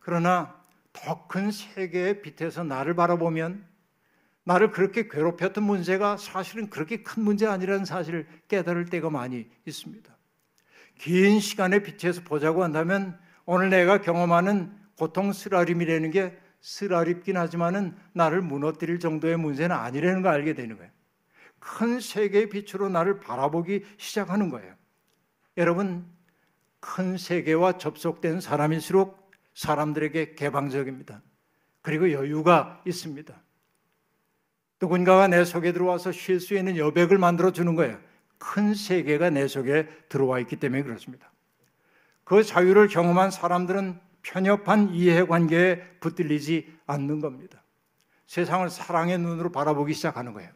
그러나 0.00 0.58
더 0.92 1.26
큰 1.28 1.50
세계의 1.50 2.22
빛에서 2.22 2.64
나를 2.64 2.94
바라보면 2.94 3.64
나를 4.44 4.70
그렇게 4.70 5.08
괴롭혔던 5.08 5.62
문제가 5.62 6.16
사실은 6.16 6.70
그렇게 6.70 7.02
큰 7.02 7.22
문제 7.22 7.46
아니라는 7.46 7.84
사실을 7.84 8.26
깨달을 8.48 8.86
때가 8.86 9.10
많이 9.10 9.48
있습니다. 9.66 10.16
긴 10.98 11.38
시간의 11.40 11.82
빛에서 11.84 12.22
보자고 12.22 12.64
한다면 12.64 13.18
오늘 13.44 13.70
내가 13.70 14.00
경험하는 14.00 14.72
고통 14.98 15.32
쓰라림이라는 15.32 16.10
게 16.10 16.36
쓰라립긴 16.60 17.36
하지만은 17.36 17.96
나를 18.12 18.42
무너뜨릴 18.42 18.98
정도의 18.98 19.36
문제는 19.36 19.74
아니라는 19.74 20.22
걸 20.22 20.32
알게 20.34 20.54
되는 20.54 20.76
거예요. 20.76 20.90
큰 21.60 22.00
세계의 22.00 22.48
빛으로 22.48 22.88
나를 22.88 23.20
바라보기 23.20 23.84
시작하는 23.98 24.50
거예요. 24.50 24.74
여러분, 25.56 26.06
큰 26.80 27.16
세계와 27.16 27.78
접속된 27.78 28.40
사람일수록 28.40 29.30
사람들에게 29.54 30.34
개방적입니다. 30.34 31.22
그리고 31.82 32.10
여유가 32.12 32.82
있습니다. 32.86 33.34
누군가가 34.80 35.28
내 35.28 35.44
속에 35.44 35.72
들어와서 35.72 36.10
쉴 36.10 36.40
수 36.40 36.54
있는 36.54 36.76
여백을 36.76 37.18
만들어 37.18 37.52
주는 37.52 37.74
거예요. 37.74 37.98
큰 38.38 38.74
세계가 38.74 39.30
내 39.30 39.46
속에 39.46 39.86
들어와 40.08 40.40
있기 40.40 40.56
때문에 40.56 40.82
그렇습니다. 40.82 41.30
그 42.24 42.42
자유를 42.42 42.88
경험한 42.88 43.30
사람들은 43.30 44.00
편협한 44.22 44.94
이해관계에 44.94 45.98
붙들리지 46.00 46.74
않는 46.86 47.20
겁니다. 47.20 47.62
세상을 48.26 48.70
사랑의 48.70 49.18
눈으로 49.18 49.50
바라보기 49.50 49.92
시작하는 49.92 50.32
거예요. 50.32 50.50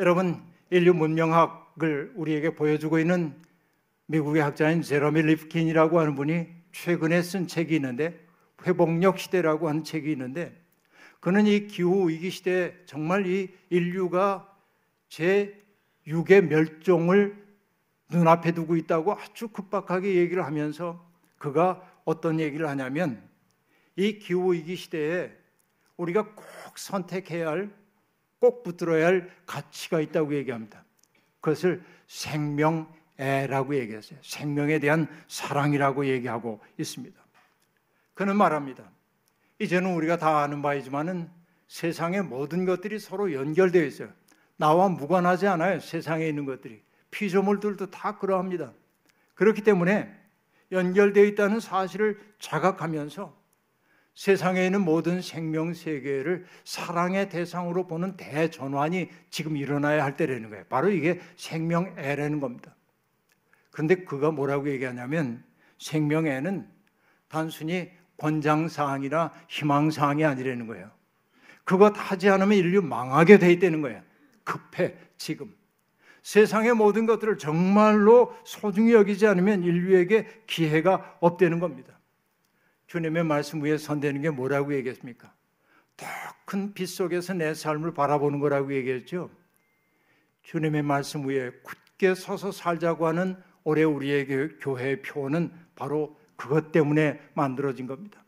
여러분 0.00 0.42
인류 0.70 0.92
문명학을 0.92 2.14
우리에게 2.16 2.56
보여주고 2.56 2.98
있는 2.98 3.32
미국의 4.06 4.42
학자인 4.42 4.82
제러미 4.82 5.22
리프킨이라고 5.22 6.00
하는 6.00 6.16
분이 6.16 6.48
최근에 6.72 7.22
쓴 7.22 7.46
책이 7.46 7.76
있는데 7.76 8.18
회복력 8.66 9.20
시대라고 9.20 9.68
하는 9.68 9.84
책이 9.84 10.10
있는데 10.10 10.60
그는 11.20 11.46
이 11.46 11.68
기후 11.68 12.08
위기 12.08 12.30
시대에 12.30 12.74
정말 12.86 13.26
이 13.26 13.54
인류가 13.70 14.52
제 15.08 15.62
6의 16.08 16.48
멸종을 16.48 17.44
눈앞에 18.10 18.50
두고 18.50 18.76
있다고 18.76 19.12
아주 19.12 19.48
급박하게 19.48 20.16
얘기를 20.16 20.44
하면서 20.44 21.08
그가 21.38 21.80
어떤 22.04 22.40
얘기를 22.40 22.68
하냐면 22.68 23.22
이 23.94 24.18
기후 24.18 24.54
위기 24.54 24.74
시대에 24.74 25.30
우리가 25.96 26.34
꼭 26.34 26.44
선택해야 26.76 27.48
할, 27.48 27.83
꼭 28.44 28.62
붙들어야 28.62 29.06
할 29.06 29.30
가치가 29.46 30.00
있다고 30.00 30.34
얘기합니다. 30.34 30.84
그것을 31.40 31.82
생명애라고 32.08 33.74
얘기했어요. 33.76 34.18
생명에 34.22 34.80
대한 34.80 35.08
사랑이라고 35.28 36.04
얘기하고 36.04 36.60
있습니다. 36.76 37.18
그는 38.12 38.36
말합니다. 38.36 38.84
이제는 39.58 39.94
우리가 39.94 40.18
다 40.18 40.42
아는 40.42 40.60
바이지만은 40.60 41.30
세상의 41.68 42.24
모든 42.24 42.66
것들이 42.66 42.98
서로 42.98 43.32
연결되어 43.32 43.82
있어요. 43.82 44.10
나와 44.56 44.90
무관하지 44.90 45.46
않아요. 45.46 45.80
세상에 45.80 46.28
있는 46.28 46.44
것들이. 46.44 46.82
피조물들도 47.12 47.90
다 47.90 48.18
그러합니다. 48.18 48.74
그렇기 49.36 49.62
때문에 49.62 50.14
연결되어 50.70 51.24
있다는 51.24 51.60
사실을 51.60 52.20
자각하면서 52.40 53.34
세상에 54.14 54.64
있는 54.64 54.80
모든 54.80 55.20
생명 55.20 55.74
세계를 55.74 56.44
사랑의 56.64 57.28
대상으로 57.28 57.86
보는 57.86 58.16
대전환이 58.16 59.08
지금 59.30 59.56
일어나야 59.56 60.04
할 60.04 60.16
때라는 60.16 60.50
거예요. 60.50 60.64
바로 60.68 60.90
이게 60.90 61.20
생명애라는 61.36 62.40
겁니다. 62.40 62.74
그런데 63.72 63.96
그가 64.04 64.30
뭐라고 64.30 64.70
얘기하냐면 64.70 65.42
생명애는 65.78 66.68
단순히 67.28 67.90
권장사항이나 68.18 69.32
희망사항이 69.48 70.24
아니라는 70.24 70.68
거예요. 70.68 70.90
그것 71.64 71.94
하지 71.96 72.28
않으면 72.28 72.56
인류 72.56 72.82
망하게 72.82 73.38
돼 73.38 73.50
있다는 73.52 73.82
거예요. 73.82 74.00
급해, 74.44 74.94
지금. 75.16 75.52
세상의 76.22 76.74
모든 76.74 77.06
것들을 77.06 77.36
정말로 77.38 78.34
소중히 78.44 78.92
여기지 78.92 79.26
않으면 79.26 79.64
인류에게 79.64 80.44
기회가 80.46 81.16
없다는 81.20 81.58
겁니다. 81.58 81.93
주님의 82.94 83.24
말씀 83.24 83.60
위에 83.60 83.76
선대는 83.76 84.22
게 84.22 84.30
뭐라고 84.30 84.72
얘기했습니까? 84.72 85.34
더 85.96 86.06
큰 86.46 86.74
빛 86.74 86.86
속에서 86.86 87.34
내 87.34 87.52
삶을 87.52 87.92
바라보는 87.92 88.38
거라고 88.38 88.72
얘기했죠. 88.72 89.30
주님의 90.44 90.82
말씀 90.82 91.26
위에 91.26 91.50
굳게 91.64 92.14
서서 92.14 92.52
살자고 92.52 93.08
하는 93.08 93.36
올해 93.64 93.82
우리의 93.82 94.28
교회의 94.60 95.02
표는 95.02 95.50
바로 95.74 96.16
그것 96.36 96.70
때문에 96.70 97.20
만들어진 97.34 97.88
겁니다. 97.88 98.22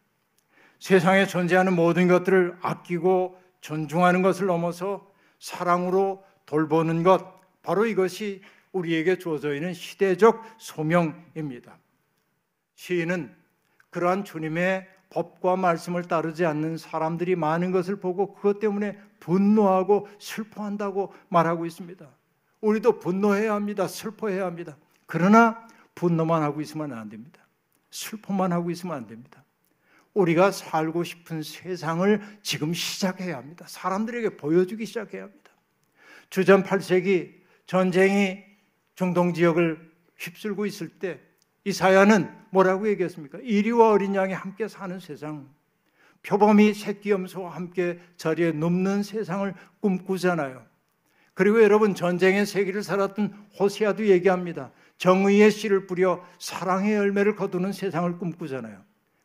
세상에 0.80 1.26
존재하는 1.26 1.72
모든 1.76 2.08
것들을 2.08 2.58
아끼고 2.60 3.40
존중하는 3.60 4.22
것을 4.22 4.46
넘어서 4.46 5.08
사랑으로 5.38 6.24
돌보는 6.46 7.04
것, 7.04 7.40
바로 7.62 7.86
이것이 7.86 8.42
우리에게 8.72 9.18
주어져 9.18 9.54
있는 9.54 9.74
시대적 9.74 10.42
소명입니다. 10.58 11.78
시인은 12.74 13.45
그러한 13.96 14.24
주님의 14.24 14.86
법과 15.08 15.56
말씀을 15.56 16.02
따르지 16.02 16.44
않는 16.44 16.76
사람들이 16.76 17.34
많은 17.34 17.70
것을 17.70 17.96
보고 17.96 18.34
그것 18.34 18.60
때문에 18.60 18.98
분노하고 19.20 20.06
슬퍼한다고 20.18 21.14
말하고 21.30 21.64
있습니다. 21.64 22.06
우리도 22.60 22.98
분노해야 22.98 23.54
합니다. 23.54 23.88
슬퍼해야 23.88 24.44
합니다. 24.44 24.76
그러나 25.06 25.66
분노만 25.94 26.42
하고 26.42 26.60
있으면 26.60 26.92
안 26.92 27.08
됩니다. 27.08 27.40
슬픔만 27.90 28.52
하고 28.52 28.70
있으면 28.70 28.96
안 28.96 29.06
됩니다. 29.06 29.42
우리가 30.12 30.50
살고 30.50 31.02
싶은 31.02 31.42
세상을 31.42 32.20
지금 32.42 32.74
시작해야 32.74 33.38
합니다. 33.38 33.64
사람들에게 33.66 34.36
보여주기 34.36 34.84
시작해야 34.84 35.22
합니다. 35.22 35.52
주전 36.28 36.64
8세기 36.64 37.32
전쟁이 37.64 38.44
중동 38.94 39.32
지역을 39.32 39.90
휩쓸고 40.18 40.66
있을 40.66 40.90
때 40.90 41.25
이사야는 41.66 42.30
뭐라고 42.50 42.88
얘기했습니까? 42.88 43.38
이리와 43.42 43.90
어린 43.90 44.14
양이 44.14 44.32
함께 44.32 44.68
사는 44.68 45.00
세상, 45.00 45.48
표범이 46.22 46.74
새끼 46.74 47.10
염소와 47.10 47.56
함께 47.56 47.98
자리에 48.16 48.52
눕는 48.52 49.02
세상을 49.02 49.52
꿈꾸잖아요. 49.80 50.64
그리고 51.34 51.60
여러분 51.62 51.94
전쟁의 51.96 52.46
세기를 52.46 52.84
살았던 52.84 53.48
호시아도 53.58 54.06
얘기합니다. 54.06 54.70
정의의 54.98 55.50
씨를 55.50 55.86
뿌려 55.88 56.24
사랑의 56.38 56.94
열매를 56.94 57.34
거두는 57.34 57.72
세상을 57.72 58.16
꿈꾸잖아요. 58.18 58.80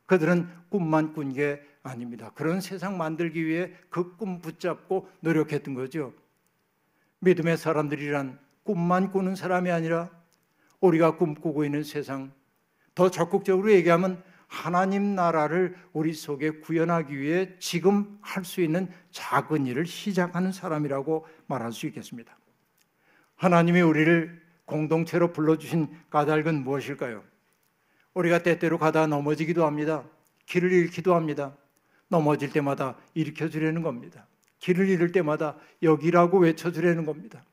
그들은 0.07 0.49
꿈만 0.69 1.13
꾼 1.13 1.33
게 1.33 1.61
아닙니다. 1.83 2.31
그런 2.35 2.59
세상 2.59 2.97
만들기 2.97 3.45
위해 3.45 3.71
그 3.89 4.17
꿈 4.17 4.39
붙잡고 4.39 5.07
노력했던 5.21 5.75
거죠. 5.75 6.13
믿음의 7.19 7.57
사람들이란 7.57 8.39
꿈만 8.63 9.11
꾸는 9.11 9.35
사람이 9.35 9.69
아니라 9.71 10.09
우리가 10.81 11.15
꿈꾸고 11.15 11.63
있는 11.63 11.83
세상, 11.83 12.31
더 12.93 13.09
적극적으로 13.09 13.71
얘기하면 13.71 14.21
하나님 14.47 15.15
나라를 15.15 15.77
우리 15.93 16.13
속에 16.13 16.49
구현하기 16.59 17.17
위해 17.17 17.55
지금 17.59 18.17
할 18.21 18.43
수 18.43 18.59
있는 18.61 18.89
작은 19.11 19.65
일을 19.65 19.85
시작하는 19.85 20.51
사람이라고 20.51 21.25
말할 21.47 21.71
수 21.71 21.87
있겠습니다. 21.87 22.37
하나님이 23.37 23.79
우리를 23.79 24.41
공동체로 24.65 25.31
불러주신 25.31 25.87
까닭은 26.09 26.63
무엇일까요? 26.63 27.23
우리가 28.13 28.43
때때로 28.43 28.77
가다 28.77 29.07
넘어지기도 29.07 29.65
합니다. 29.65 30.03
길을 30.47 30.71
잃기도 30.73 31.15
합니다. 31.15 31.55
넘어질 32.09 32.51
때마다 32.51 32.97
일으켜 33.13 33.47
주려는 33.47 33.81
겁니다. 33.81 34.27
길을 34.59 34.89
잃을 34.89 35.13
때마다 35.13 35.55
여기라고 35.81 36.39
외쳐 36.39 36.71
주려는 36.71 37.05
겁니다. 37.05 37.43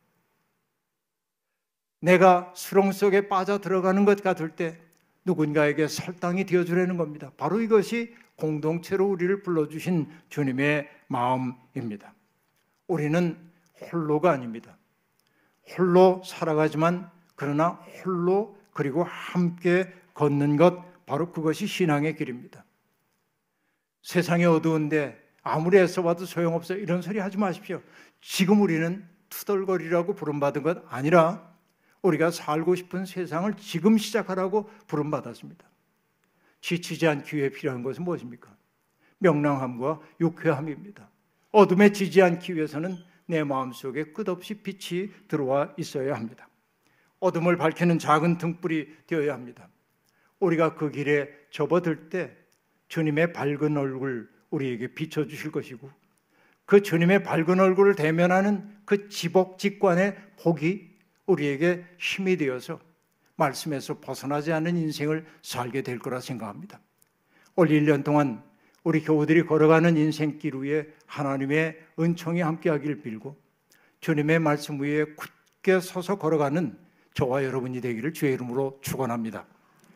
내가 2.01 2.53
수렁 2.55 2.93
속에 2.93 3.29
빠져 3.29 3.59
들어가는 3.59 4.05
것 4.05 4.23
같을 4.23 4.51
때 4.51 4.79
누군가에게 5.25 5.89
설당이 5.89 6.47
되어 6.47 6.65
주려는 6.65 6.97
겁니다. 6.97 7.33
바로 7.37 7.61
이것이 7.61 8.15
공동체로 8.37 9.07
우리를 9.09 9.43
불러주신 9.43 10.09
주님의 10.29 10.89
마음입니다. 11.09 12.15
우리는 12.87 13.37
홀로가 13.81 14.31
아닙니다. 14.31 14.77
홀로 15.77 16.23
살아가지만 16.25 17.11
그러나 17.35 17.81
홀로 18.05 18.57
그리고 18.73 19.05
함께 19.05 19.93
걷는 20.15 20.57
것 20.57 20.85
바로 21.05 21.31
그것이 21.33 21.67
신앙의 21.67 22.17
길입니다. 22.17 22.65
세상이 24.03 24.45
어두운데 24.45 25.21
아무리 25.43 25.79
애써봐도 25.79 26.25
소용없어 26.25 26.75
이런 26.75 27.03
소리 27.03 27.19
하지 27.19 27.39
마십시오. 27.39 27.83
지금 28.21 28.61
우리는 28.63 29.07
투덜거리라고 29.29 30.15
부름받은 30.15 30.63
것 30.63 30.83
아니라 30.89 31.49
우리가 32.09 32.31
살고 32.31 32.75
싶은 32.75 33.05
세상을 33.07 33.55
지금 33.55 33.99
시작하라고 33.99 34.69
부름받았습니다. 34.87 35.69
지치지 36.61 37.07
않기 37.07 37.37
위해 37.37 37.51
필요한 37.51 37.83
것은 37.83 38.05
무엇입니까? 38.05 38.55
명랑함과 39.19 40.01
유쾌함입니다. 40.21 41.09
어둠에 41.51 41.93
지지 41.93 42.23
않기 42.23 42.55
위해서는 42.55 42.97
내 43.27 43.45
마음속에 43.45 44.13
끝없이 44.13 44.55
빛이 44.55 45.11
들어와 45.29 45.73
있어야 45.77 46.15
합니다. 46.15 46.49
어둠을 47.21 47.57
밝히는 47.57 47.99
작은 47.99 48.39
등불이 48.39 49.07
되어야 49.07 49.35
합니다. 49.35 49.69
우리가 50.41 50.75
그 50.75 50.91
길에 50.91 51.29
접어들 51.51 52.09
때 52.11 52.37
주님의 52.89 53.33
밝은 53.33 53.77
얼굴 53.77 54.31
우리에게 54.51 54.95
비춰 54.95 55.27
주실 55.27 55.51
것이고 55.51 55.91
그 56.65 56.83
주님의 56.83 57.23
밝은 57.23 57.61
얼굴을 57.61 57.97
대면하는 57.97 58.79
그 58.85 59.09
지복직관의 59.09 60.17
복이 60.41 60.88
우리에게 61.29 61.85
힘이 61.99 62.37
되어서 62.37 62.81
말씀에서 63.37 64.01
벗어나지 64.01 64.53
않는 64.53 64.77
인생을 64.77 65.25
살게 65.43 65.83
될 65.83 65.99
거라 65.99 66.21
생각합니다. 66.21 66.81
올 67.55 67.69
1년 67.69 68.03
동안 68.03 68.43
우리 68.83 69.03
교우들이 69.03 69.45
걸어가는 69.47 69.97
인생길 69.97 70.57
위에 70.57 70.89
하나님의 71.07 71.79
은총이 71.99 72.41
함께하길 72.41 73.03
빌고 73.03 73.37
주님의 74.01 74.39
말씀 74.41 74.81
위에 74.81 75.05
굳게 75.15 75.81
서서 75.81 76.19
걸어가는 76.19 76.77
저와 77.15 77.45
여러분이 77.45 77.81
되기를 77.81 78.13
주의 78.13 78.33
이름으로 78.35 78.79
축원합니다. 78.81 79.45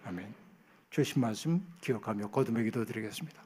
아멘. 0.05 0.35
주신 0.91 1.23
말씀 1.23 1.65
기억하며 1.81 2.31
거듭의 2.31 2.65
기도 2.65 2.85
드리겠습니다. 2.85 3.43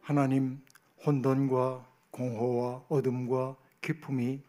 하나님 0.00 0.60
혼돈과 1.06 1.86
공허와 2.10 2.82
어둠과 2.88 3.56
기품이 3.80 4.40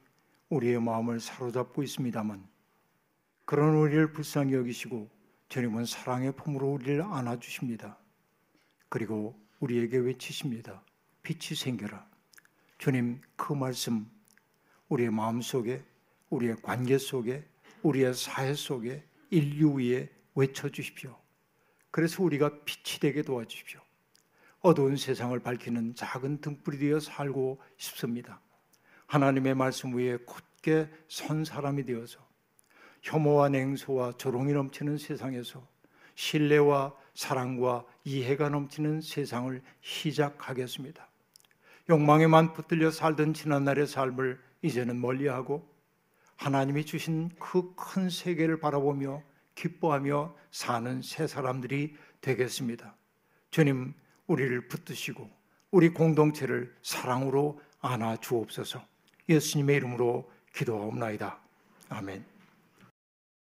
우리의 0.49 0.81
마음을 0.81 1.19
사로잡고 1.19 1.83
있습니다만 1.83 2.43
그런 3.51 3.75
우리를 3.75 4.13
불쌍히 4.13 4.53
여기시고 4.53 5.09
주님은 5.49 5.83
사랑의 5.83 6.31
품으로 6.37 6.71
우리를 6.71 7.01
안아주십니다. 7.01 7.97
그리고 8.87 9.37
우리에게 9.59 9.97
외치십니다. 9.97 10.81
빛이 11.21 11.57
생겨라. 11.57 12.07
주님 12.77 13.19
그 13.35 13.51
말씀 13.51 14.09
우리의 14.87 15.11
마음 15.11 15.41
속에 15.41 15.83
우리의 16.29 16.61
관계 16.61 16.97
속에, 16.97 17.45
우리의 17.83 18.13
사회 18.13 18.53
속에, 18.53 19.03
인류 19.31 19.73
위에 19.73 20.09
외쳐 20.33 20.69
주십시오. 20.69 21.19
그래서 21.91 22.23
우리가 22.23 22.63
빛이 22.63 23.01
되게 23.01 23.21
도와주십시오. 23.21 23.81
어두운 24.61 24.95
세상을 24.95 25.37
밝히는 25.39 25.95
작은 25.95 26.39
등불이 26.39 26.77
되어 26.77 27.01
살고 27.01 27.61
싶습니다. 27.75 28.39
하나님의 29.07 29.55
말씀 29.55 29.93
위에 29.93 30.15
굳게 30.19 30.89
선 31.09 31.43
사람이 31.43 31.83
되어서 31.83 32.30
혐오와 33.01 33.49
냉소와 33.49 34.13
조롱이 34.17 34.53
넘치는 34.53 34.97
세상에서 34.97 35.65
신뢰와 36.15 36.93
사랑과 37.13 37.85
이해가 38.03 38.49
넘치는 38.49 39.01
세상을 39.01 39.61
시작하겠습니다. 39.81 41.07
욕망에만 41.89 42.53
붙들려 42.53 42.91
살던 42.91 43.33
지난날의 43.33 43.87
삶을 43.87 44.39
이제는 44.61 45.01
멀리하고 45.01 45.67
하나님이 46.37 46.85
주신 46.85 47.29
그 47.39 47.75
큰 47.75 48.09
세계를 48.09 48.59
바라보며 48.59 49.21
기뻐하며 49.55 50.33
사는 50.51 51.01
새 51.01 51.27
사람들이 51.27 51.95
되겠습니다. 52.21 52.95
주님, 53.49 53.93
우리를 54.27 54.67
붙드시고 54.67 55.29
우리 55.71 55.89
공동체를 55.89 56.73
사랑으로 56.81 57.61
안아 57.81 58.17
주옵소서. 58.17 58.81
예수님의 59.27 59.77
이름으로 59.77 60.31
기도하옵나이다. 60.53 61.39
아멘. 61.89 62.30